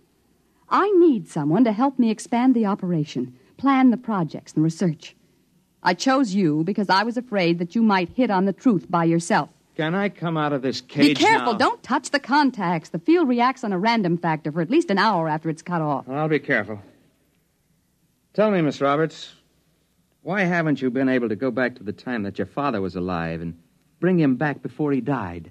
I 0.70 0.90
need 0.92 1.28
someone 1.28 1.64
to 1.64 1.72
help 1.72 1.98
me 1.98 2.08
expand 2.10 2.54
the 2.54 2.64
operation, 2.64 3.36
plan 3.58 3.90
the 3.90 3.98
projects 3.98 4.54
and 4.54 4.64
research. 4.64 5.14
I 5.82 5.92
chose 5.92 6.32
you 6.34 6.64
because 6.64 6.88
I 6.88 7.02
was 7.02 7.18
afraid 7.18 7.58
that 7.58 7.74
you 7.74 7.82
might 7.82 8.16
hit 8.16 8.30
on 8.30 8.46
the 8.46 8.54
truth 8.54 8.90
by 8.90 9.04
yourself. 9.04 9.50
Can 9.80 9.94
I 9.94 10.10
come 10.10 10.36
out 10.36 10.52
of 10.52 10.60
this 10.60 10.82
cage 10.82 11.16
Be 11.16 11.24
careful. 11.24 11.52
now? 11.52 11.58
Don't 11.58 11.82
touch 11.82 12.10
the 12.10 12.20
contacts. 12.20 12.90
The 12.90 12.98
field 12.98 13.26
reacts 13.26 13.64
on 13.64 13.72
a 13.72 13.78
random 13.78 14.18
factor 14.18 14.52
for 14.52 14.60
at 14.60 14.68
least 14.68 14.90
an 14.90 14.98
hour 14.98 15.26
after 15.26 15.48
it's 15.48 15.62
cut 15.62 15.80
off. 15.80 16.06
I'll 16.06 16.28
be 16.28 16.38
careful. 16.38 16.82
Tell 18.34 18.50
me, 18.50 18.60
Miss 18.60 18.82
Roberts, 18.82 19.32
why 20.20 20.42
haven't 20.42 20.82
you 20.82 20.90
been 20.90 21.08
able 21.08 21.30
to 21.30 21.34
go 21.34 21.50
back 21.50 21.76
to 21.76 21.82
the 21.82 21.94
time 21.94 22.24
that 22.24 22.36
your 22.36 22.46
father 22.46 22.82
was 22.82 22.94
alive 22.94 23.40
and 23.40 23.58
bring 24.00 24.20
him 24.20 24.36
back 24.36 24.60
before 24.60 24.92
he 24.92 25.00
died? 25.00 25.50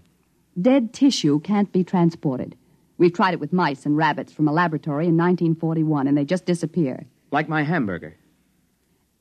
Dead 0.62 0.94
tissue 0.94 1.39
can't 1.39 1.72
be 1.72 1.84
transported. 1.84 2.56
We've 3.00 3.12
tried 3.12 3.34
it 3.34 3.39
with 3.39 3.52
mice 3.52 3.84
and 3.84 3.98
rabbits 3.98 4.32
from 4.32 4.48
a 4.48 4.54
laboratory 4.54 5.08
in 5.08 5.18
1941, 5.18 6.08
and 6.08 6.15
they 6.15 6.24
just 6.24 6.46
disappear. 6.46 7.08
Like 7.32 7.50
my 7.50 7.63
hamburger. 7.63 8.15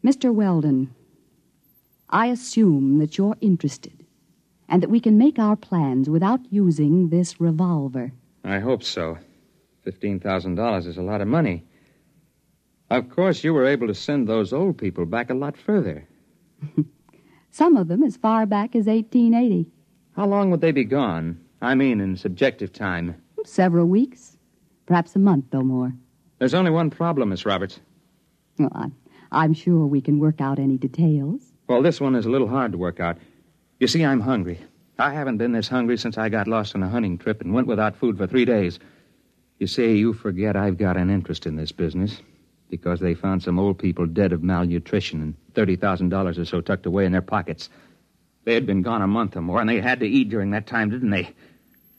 Mr. 0.04 0.34
Weldon, 0.34 0.94
I 2.10 2.26
assume 2.26 2.98
that 2.98 3.16
you're 3.16 3.36
interested 3.40 3.97
and 4.68 4.82
that 4.82 4.90
we 4.90 5.00
can 5.00 5.18
make 5.18 5.38
our 5.38 5.56
plans 5.56 6.10
without 6.10 6.40
using 6.50 7.08
this 7.08 7.40
revolver. 7.40 8.12
I 8.44 8.58
hope 8.58 8.82
so. 8.82 9.18
$15,000 9.86 10.86
is 10.86 10.98
a 10.98 11.02
lot 11.02 11.20
of 11.20 11.28
money. 11.28 11.64
Of 12.90 13.10
course, 13.10 13.44
you 13.44 13.54
were 13.54 13.66
able 13.66 13.86
to 13.86 13.94
send 13.94 14.28
those 14.28 14.52
old 14.52 14.78
people 14.78 15.06
back 15.06 15.30
a 15.30 15.34
lot 15.34 15.56
further. 15.56 16.06
Some 17.50 17.76
of 17.76 17.88
them 17.88 18.02
as 18.02 18.16
far 18.16 18.46
back 18.46 18.74
as 18.74 18.86
1880. 18.86 19.70
How 20.16 20.26
long 20.26 20.50
would 20.50 20.60
they 20.60 20.72
be 20.72 20.84
gone? 20.84 21.40
I 21.60 21.74
mean, 21.74 22.00
in 22.00 22.16
subjective 22.16 22.72
time. 22.72 23.14
Several 23.44 23.86
weeks. 23.86 24.36
Perhaps 24.86 25.16
a 25.16 25.18
month 25.18 25.54
or 25.54 25.62
more. 25.62 25.92
There's 26.38 26.54
only 26.54 26.70
one 26.70 26.90
problem, 26.90 27.30
Miss 27.30 27.44
Roberts. 27.44 27.80
Well, 28.58 28.70
I'm, 28.74 28.94
I'm 29.32 29.54
sure 29.54 29.86
we 29.86 30.00
can 30.00 30.18
work 30.18 30.40
out 30.40 30.58
any 30.58 30.78
details. 30.78 31.52
Well, 31.68 31.82
this 31.82 32.00
one 32.00 32.14
is 32.14 32.26
a 32.26 32.30
little 32.30 32.48
hard 32.48 32.72
to 32.72 32.78
work 32.78 33.00
out. 33.00 33.18
You 33.78 33.86
see, 33.86 34.04
I'm 34.04 34.20
hungry. 34.20 34.58
I 34.98 35.12
haven't 35.12 35.38
been 35.38 35.52
this 35.52 35.68
hungry 35.68 35.96
since 35.96 36.18
I 36.18 36.28
got 36.28 36.48
lost 36.48 36.74
on 36.74 36.82
a 36.82 36.88
hunting 36.88 37.16
trip 37.16 37.40
and 37.40 37.54
went 37.54 37.68
without 37.68 37.96
food 37.96 38.18
for 38.18 38.26
three 38.26 38.44
days. 38.44 38.80
You 39.58 39.68
see, 39.68 39.96
you 39.96 40.12
forget 40.12 40.56
I've 40.56 40.78
got 40.78 40.96
an 40.96 41.10
interest 41.10 41.46
in 41.46 41.54
this 41.54 41.70
business 41.70 42.20
because 42.70 42.98
they 42.98 43.14
found 43.14 43.42
some 43.42 43.58
old 43.58 43.78
people 43.78 44.06
dead 44.06 44.32
of 44.32 44.42
malnutrition 44.42 45.22
and 45.22 45.34
$30,000 45.54 46.38
or 46.38 46.44
so 46.44 46.60
tucked 46.60 46.86
away 46.86 47.04
in 47.04 47.12
their 47.12 47.22
pockets. 47.22 47.70
They 48.44 48.54
had 48.54 48.66
been 48.66 48.82
gone 48.82 49.02
a 49.02 49.06
month 49.06 49.36
or 49.36 49.42
more, 49.42 49.60
and 49.60 49.68
they 49.70 49.80
had 49.80 50.00
to 50.00 50.06
eat 50.06 50.28
during 50.28 50.50
that 50.50 50.66
time, 50.66 50.90
didn't 50.90 51.10
they? 51.10 51.34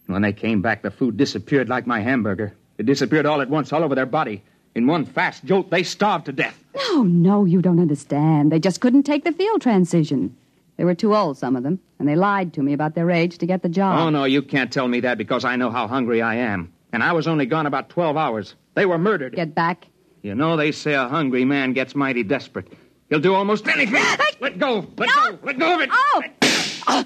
When 0.07 0.21
they 0.21 0.33
came 0.33 0.61
back, 0.61 0.81
the 0.81 0.91
food 0.91 1.15
disappeared 1.15 1.69
like 1.69 1.87
my 1.87 2.01
hamburger. 2.01 2.53
It 2.77 2.85
disappeared 2.85 3.25
all 3.25 3.41
at 3.41 3.49
once, 3.49 3.71
all 3.71 3.83
over 3.83 3.95
their 3.95 4.05
body. 4.05 4.41
In 4.75 4.87
one 4.87 5.05
fast 5.05 5.45
jolt, 5.45 5.69
they 5.69 5.83
starved 5.83 6.25
to 6.25 6.31
death. 6.31 6.61
No, 6.75 7.03
no, 7.03 7.45
you 7.45 7.61
don't 7.61 7.79
understand. 7.79 8.51
They 8.51 8.59
just 8.59 8.81
couldn't 8.81 9.03
take 9.03 9.23
the 9.23 9.31
field 9.31 9.61
transition. 9.61 10.35
They 10.79 10.85
were 10.85 10.95
too 10.95 11.13
old, 11.13 11.37
some 11.37 11.57
of 11.57 11.63
them, 11.63 11.77
and 11.99 12.07
they 12.07 12.15
lied 12.15 12.53
to 12.53 12.63
me 12.63 12.71
about 12.71 12.95
their 12.95 13.11
age 13.11 13.37
to 13.39 13.45
get 13.45 13.63
the 13.63 13.67
job. 13.67 13.99
Oh, 13.99 14.09
no, 14.09 14.23
you 14.23 14.41
can't 14.41 14.71
tell 14.71 14.87
me 14.87 15.01
that 15.01 15.17
because 15.17 15.43
I 15.43 15.57
know 15.57 15.71
how 15.71 15.89
hungry 15.89 16.21
I 16.21 16.35
am. 16.35 16.71
And 16.93 17.03
I 17.03 17.11
was 17.11 17.27
only 17.27 17.45
gone 17.45 17.65
about 17.65 17.89
12 17.89 18.15
hours. 18.15 18.55
They 18.75 18.85
were 18.85 18.97
murdered. 18.97 19.35
Get 19.35 19.53
back. 19.53 19.87
You 20.21 20.35
know, 20.35 20.55
they 20.55 20.71
say 20.71 20.93
a 20.93 21.09
hungry 21.09 21.43
man 21.43 21.73
gets 21.73 21.95
mighty 21.95 22.23
desperate. 22.23 22.71
He'll 23.09 23.19
do 23.19 23.33
almost 23.33 23.67
anything. 23.67 24.01
Let 24.39 24.57
go. 24.57 24.87
Let 24.95 25.09
go. 25.13 25.39
Let 25.43 25.59
go 25.59 25.75
of 25.75 25.81
it. 25.81 25.89
Oh! 25.91 26.23
oh! 26.87 27.05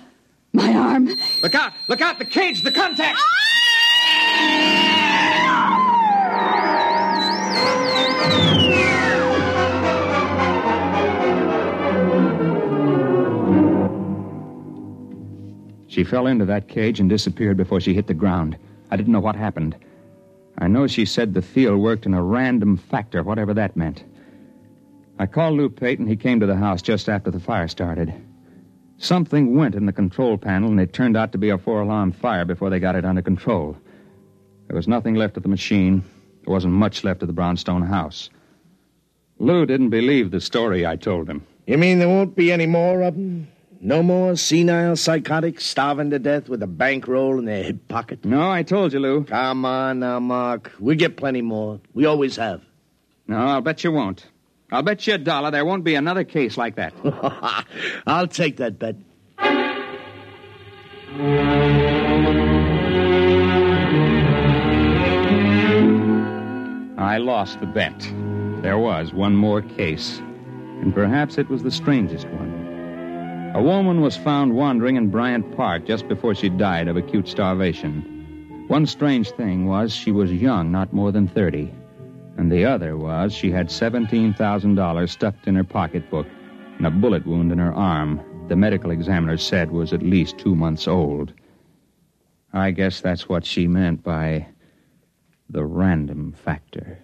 My 0.53 0.71
arm. 0.71 1.09
Look 1.41 1.55
out. 1.55 1.73
Look 1.87 2.01
out. 2.01 2.19
The 2.19 2.25
cage. 2.25 2.61
The 2.61 2.71
contact. 2.71 3.17
Ah! 3.19 4.92
She 15.93 16.03
fell 16.03 16.25
into 16.25 16.45
that 16.45 16.69
cage 16.69 16.99
and 16.99 17.07
disappeared 17.07 17.55
before 17.55 17.79
she 17.79 17.93
hit 17.93 18.07
the 18.07 18.15
ground. 18.15 18.57
I 18.89 18.97
didn't 18.97 19.13
know 19.13 19.19
what 19.19 19.35
happened. 19.35 19.75
I 20.57 20.67
know 20.67 20.87
she 20.87 21.05
said 21.05 21.35
the 21.35 21.41
field 21.43 21.79
worked 21.79 22.07
in 22.07 22.15
a 22.15 22.23
random 22.23 22.77
factor, 22.77 23.21
whatever 23.21 23.53
that 23.53 23.77
meant. 23.77 24.03
I 25.19 25.27
called 25.27 25.55
Lou 25.55 25.69
Peyton. 25.69 26.07
He 26.07 26.15
came 26.15 26.39
to 26.39 26.47
the 26.47 26.55
house 26.55 26.81
just 26.81 27.09
after 27.09 27.29
the 27.29 27.39
fire 27.39 27.67
started. 27.67 28.11
Something 28.97 29.55
went 29.55 29.75
in 29.75 29.85
the 29.85 29.93
control 29.93 30.35
panel, 30.35 30.71
and 30.71 30.79
it 30.79 30.93
turned 30.93 31.15
out 31.15 31.31
to 31.33 31.37
be 31.37 31.51
a 31.51 31.59
four 31.59 31.81
alarm 31.83 32.11
fire 32.11 32.43
before 32.43 32.71
they 32.71 32.79
got 32.79 32.95
it 32.95 33.05
under 33.05 33.21
control. 33.21 33.77
There 34.65 34.75
was 34.75 34.87
nothing 34.87 35.13
left 35.13 35.37
of 35.37 35.43
the 35.43 35.49
machine. 35.49 36.03
There 36.43 36.53
wasn't 36.53 36.73
much 36.73 37.03
left 37.03 37.21
of 37.21 37.27
the 37.27 37.33
brownstone 37.33 37.83
house. 37.83 38.31
Lou 39.37 39.67
didn't 39.67 39.91
believe 39.91 40.31
the 40.31 40.41
story 40.41 40.87
I 40.87 40.95
told 40.95 41.29
him. 41.29 41.45
You 41.67 41.77
mean 41.77 41.99
there 41.99 42.09
won't 42.09 42.35
be 42.35 42.51
any 42.51 42.65
more 42.65 43.03
of 43.03 43.13
them? 43.13 43.47
No 43.85 44.01
more 44.01 44.37
senile 44.37 44.95
psychotics 44.95 45.65
starving 45.65 46.11
to 46.11 46.19
death 46.19 46.47
with 46.47 46.63
a 46.63 46.67
bankroll 46.67 47.37
in 47.37 47.43
their 47.43 47.63
hip 47.63 47.89
pocket? 47.89 48.23
No, 48.23 48.49
I 48.49 48.63
told 48.63 48.93
you, 48.93 48.99
Lou. 48.99 49.25
Come 49.25 49.65
on 49.65 49.99
now, 49.99 50.21
Mark. 50.21 50.71
We 50.79 50.95
get 50.95 51.17
plenty 51.17 51.41
more. 51.41 51.81
We 51.93 52.05
always 52.05 52.37
have. 52.37 52.61
No, 53.27 53.35
I'll 53.35 53.59
bet 53.59 53.83
you 53.83 53.91
won't. 53.91 54.25
I'll 54.71 54.83
bet 54.83 55.05
you 55.05 55.15
a 55.15 55.17
dollar 55.17 55.51
there 55.51 55.65
won't 55.65 55.83
be 55.83 55.95
another 55.95 56.23
case 56.23 56.55
like 56.55 56.77
that. 56.77 56.93
I'll 58.07 58.27
take 58.27 58.55
that 58.57 58.79
bet. 58.79 58.95
I 66.97 67.17
lost 67.17 67.59
the 67.59 67.65
bet. 67.65 67.99
There 68.63 68.77
was 68.79 69.13
one 69.13 69.35
more 69.35 69.61
case, 69.61 70.19
and 70.19 70.93
perhaps 70.93 71.37
it 71.37 71.49
was 71.49 71.63
the 71.63 71.71
strangest 71.71 72.29
one. 72.29 72.52
A 73.55 73.61
woman 73.61 74.01
was 74.01 74.17
found 74.17 74.55
wandering 74.55 74.95
in 74.95 75.11
Bryant 75.11 75.55
Park 75.55 75.85
just 75.85 76.07
before 76.07 76.33
she 76.33 76.49
died 76.49 76.87
of 76.87 76.97
acute 76.97 77.27
starvation. 77.27 78.65
One 78.67 78.87
strange 78.87 79.29
thing 79.29 79.67
was 79.67 79.93
she 79.93 80.11
was 80.11 80.33
young, 80.33 80.71
not 80.71 80.91
more 80.91 81.11
than 81.11 81.27
30. 81.27 81.71
And 82.37 82.51
the 82.51 82.65
other 82.65 82.97
was 82.97 83.31
she 83.31 83.51
had 83.51 83.67
$17,000 83.67 85.07
stuffed 85.07 85.47
in 85.47 85.53
her 85.53 85.63
pocketbook 85.63 86.25
and 86.77 86.87
a 86.87 86.89
bullet 86.89 87.27
wound 87.27 87.51
in 87.51 87.59
her 87.59 87.73
arm. 87.73 88.21
The 88.47 88.55
medical 88.55 88.89
examiner 88.89 89.37
said 89.37 89.69
was 89.69 89.93
at 89.93 90.01
least 90.01 90.39
two 90.39 90.55
months 90.55 90.87
old. 90.87 91.31
I 92.53 92.71
guess 92.71 93.01
that's 93.01 93.29
what 93.29 93.45
she 93.45 93.67
meant 93.67 94.01
by 94.01 94.47
the 95.47 95.63
random 95.63 96.31
factor. 96.31 96.97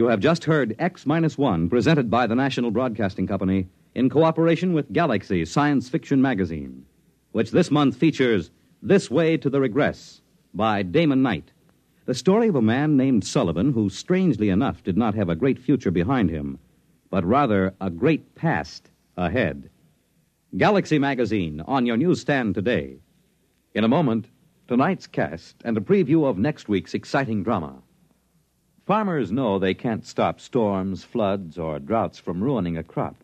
You 0.00 0.06
have 0.06 0.20
just 0.20 0.44
heard 0.44 0.74
X 0.78 1.04
Minus 1.04 1.36
One, 1.36 1.68
presented 1.68 2.08
by 2.08 2.26
the 2.26 2.34
National 2.34 2.70
Broadcasting 2.70 3.26
Company 3.26 3.68
in 3.94 4.08
cooperation 4.08 4.72
with 4.72 4.90
Galaxy 4.94 5.44
Science 5.44 5.90
Fiction 5.90 6.22
Magazine, 6.22 6.86
which 7.32 7.50
this 7.50 7.70
month 7.70 7.96
features 7.96 8.50
This 8.80 9.10
Way 9.10 9.36
to 9.36 9.50
the 9.50 9.60
Regress 9.60 10.22
by 10.54 10.82
Damon 10.82 11.22
Knight. 11.22 11.52
The 12.06 12.14
story 12.14 12.48
of 12.48 12.54
a 12.54 12.62
man 12.62 12.96
named 12.96 13.26
Sullivan 13.26 13.74
who, 13.74 13.90
strangely 13.90 14.48
enough, 14.48 14.82
did 14.82 14.96
not 14.96 15.14
have 15.16 15.28
a 15.28 15.36
great 15.36 15.58
future 15.58 15.90
behind 15.90 16.30
him, 16.30 16.58
but 17.10 17.22
rather 17.22 17.74
a 17.78 17.90
great 17.90 18.34
past 18.34 18.88
ahead. 19.18 19.68
Galaxy 20.56 20.98
Magazine 20.98 21.60
on 21.66 21.84
your 21.84 21.98
newsstand 21.98 22.54
today. 22.54 22.96
In 23.74 23.84
a 23.84 23.88
moment, 23.96 24.28
tonight's 24.66 25.06
cast 25.06 25.56
and 25.62 25.76
a 25.76 25.82
preview 25.82 26.24
of 26.24 26.38
next 26.38 26.70
week's 26.70 26.94
exciting 26.94 27.42
drama. 27.42 27.82
Farmers 28.90 29.30
know 29.30 29.56
they 29.56 29.72
can't 29.72 30.04
stop 30.04 30.40
storms, 30.40 31.04
floods, 31.04 31.56
or 31.56 31.78
droughts 31.78 32.18
from 32.18 32.42
ruining 32.42 32.76
a 32.76 32.82
crop. 32.82 33.22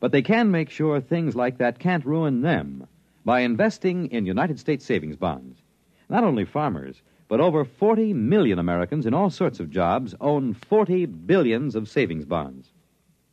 But 0.00 0.10
they 0.10 0.22
can 0.22 0.50
make 0.50 0.70
sure 0.70 1.00
things 1.00 1.36
like 1.36 1.58
that 1.58 1.78
can't 1.78 2.04
ruin 2.04 2.42
them 2.42 2.88
by 3.24 3.42
investing 3.42 4.08
in 4.08 4.26
United 4.26 4.58
States 4.58 4.84
savings 4.84 5.14
bonds. 5.14 5.60
Not 6.08 6.24
only 6.24 6.44
farmers, 6.44 7.00
but 7.28 7.38
over 7.38 7.64
40 7.64 8.12
million 8.12 8.58
Americans 8.58 9.06
in 9.06 9.14
all 9.14 9.30
sorts 9.30 9.60
of 9.60 9.70
jobs 9.70 10.16
own 10.20 10.52
40 10.52 11.06
billions 11.06 11.76
of 11.76 11.88
savings 11.88 12.24
bonds. 12.24 12.72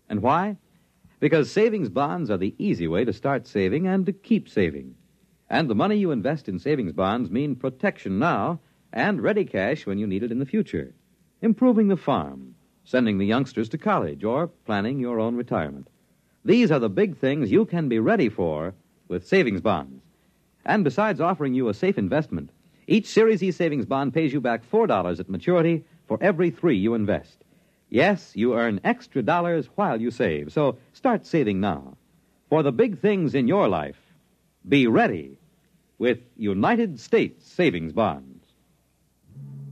And 0.08 0.21
why? 0.21 0.58
Because 1.19 1.49
savings 1.49 1.89
bonds 1.89 2.30
are 2.30 2.38
the 2.38 2.54
easy 2.60 2.88
way 2.88 3.06
to 3.06 3.12
start 3.12 3.47
saving 3.47 3.88
and 3.88 4.06
to 4.06 4.13
keep 4.13 4.47
saving. 4.47 4.93
And 5.49 5.67
the 5.67 5.73
money 5.73 5.95
you 5.95 6.12
invest 6.12 6.47
in 6.47 6.60
savings 6.60 6.93
bonds 6.93 7.32
mean 7.32 7.56
protection 7.56 8.19
now 8.19 8.60
and 8.93 9.19
ready 9.19 9.45
cash 9.45 9.88
when 9.88 9.97
you 9.97 10.06
need 10.06 10.21
it 10.21 10.32
in 10.32 10.38
the 10.38 10.45
future. 10.45 10.93
Improving 11.41 11.88
the 11.89 11.98
farm, 11.98 12.56
sending 12.84 13.17
the 13.17 13.26
youngsters 13.26 13.69
to 13.69 13.78
college, 13.78 14.24
or 14.24 14.48
planning 14.48 15.00
your 15.00 15.19
own 15.19 15.36
retirement. 15.36 15.89
These 16.43 16.71
are 16.71 16.80
the 16.80 16.89
big 16.89 17.17
things 17.17 17.52
you 17.52 17.65
can 17.65 17.89
be 17.89 18.00
ready 18.00 18.30
for 18.30 18.74
with 19.08 19.28
savings 19.28 19.62
bonds. 19.62 20.04
And 20.65 20.84
besides 20.84 21.21
offering 21.21 21.54
you 21.54 21.69
a 21.69 21.74
safe 21.74 21.98
investment, 21.98 22.52
each 22.88 23.08
Series 23.08 23.41
E 23.43 23.52
savings 23.52 23.86
bond 23.86 24.13
pays 24.13 24.32
you 24.32 24.41
back 24.41 24.63
$4 24.69 25.19
at 25.19 25.30
maturity 25.30 25.84
for 26.08 26.17
every 26.21 26.52
three 26.52 26.78
you 26.78 26.93
invest. 26.93 27.43
Yes, 27.89 28.36
you 28.36 28.56
earn 28.56 28.80
extra 28.84 29.21
dollars 29.21 29.67
while 29.76 30.02
you 30.02 30.12
save, 30.12 30.52
so 30.52 30.78
start 30.93 31.26
saving 31.26 31.60
now. 31.60 31.98
For 32.50 32.63
the 32.63 32.71
big 32.71 33.00
things 33.00 33.36
in 33.36 33.48
your 33.48 33.67
life, 33.67 34.00
be 34.67 34.88
ready 34.88 35.38
with 35.98 36.19
United 36.36 37.00
States 37.00 37.48
savings 37.48 37.93
bonds. 37.93 38.35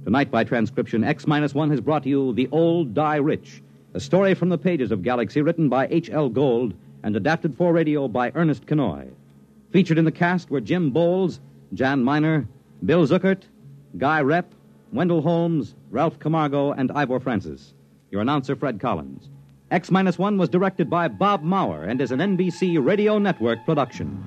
Tonight, 0.03 0.29
by 0.29 0.43
transcription, 0.43 1.05
X 1.05 1.25
1 1.25 1.69
has 1.69 1.79
brought 1.79 2.05
you 2.05 2.33
The 2.33 2.49
Old 2.51 2.93
Die 2.93 3.15
Rich, 3.15 3.63
a 3.93 4.01
story 4.01 4.33
from 4.33 4.49
the 4.49 4.57
pages 4.57 4.91
of 4.91 5.01
Galaxy 5.01 5.41
written 5.41 5.69
by 5.69 5.87
H.L. 5.87 6.27
Gold 6.27 6.73
and 7.03 7.15
adapted 7.15 7.55
for 7.55 7.71
radio 7.71 8.09
by 8.09 8.29
Ernest 8.35 8.65
Kinoy. 8.65 9.09
Featured 9.71 9.97
in 9.97 10.03
the 10.03 10.11
cast 10.11 10.49
were 10.51 10.59
Jim 10.59 10.89
Boles, 10.89 11.39
Jan 11.73 12.03
Miner, 12.03 12.45
Bill 12.85 13.07
Zuckert, 13.07 13.43
Guy 13.97 14.21
Repp, 14.21 14.51
Wendell 14.91 15.21
Holmes, 15.21 15.73
Ralph 15.89 16.19
Camargo, 16.19 16.73
and 16.73 16.91
Ivor 16.91 17.21
Francis. 17.21 17.73
Your 18.11 18.21
announcer, 18.21 18.57
Fred 18.57 18.81
Collins. 18.81 19.29
X 19.71 19.89
1 19.89 20.37
was 20.37 20.49
directed 20.49 20.89
by 20.89 21.07
Bob 21.07 21.43
Maurer 21.43 21.85
and 21.85 22.01
is 22.01 22.11
an 22.11 22.19
NBC 22.19 22.85
Radio 22.85 23.19
Network 23.19 23.63
production. 23.63 24.21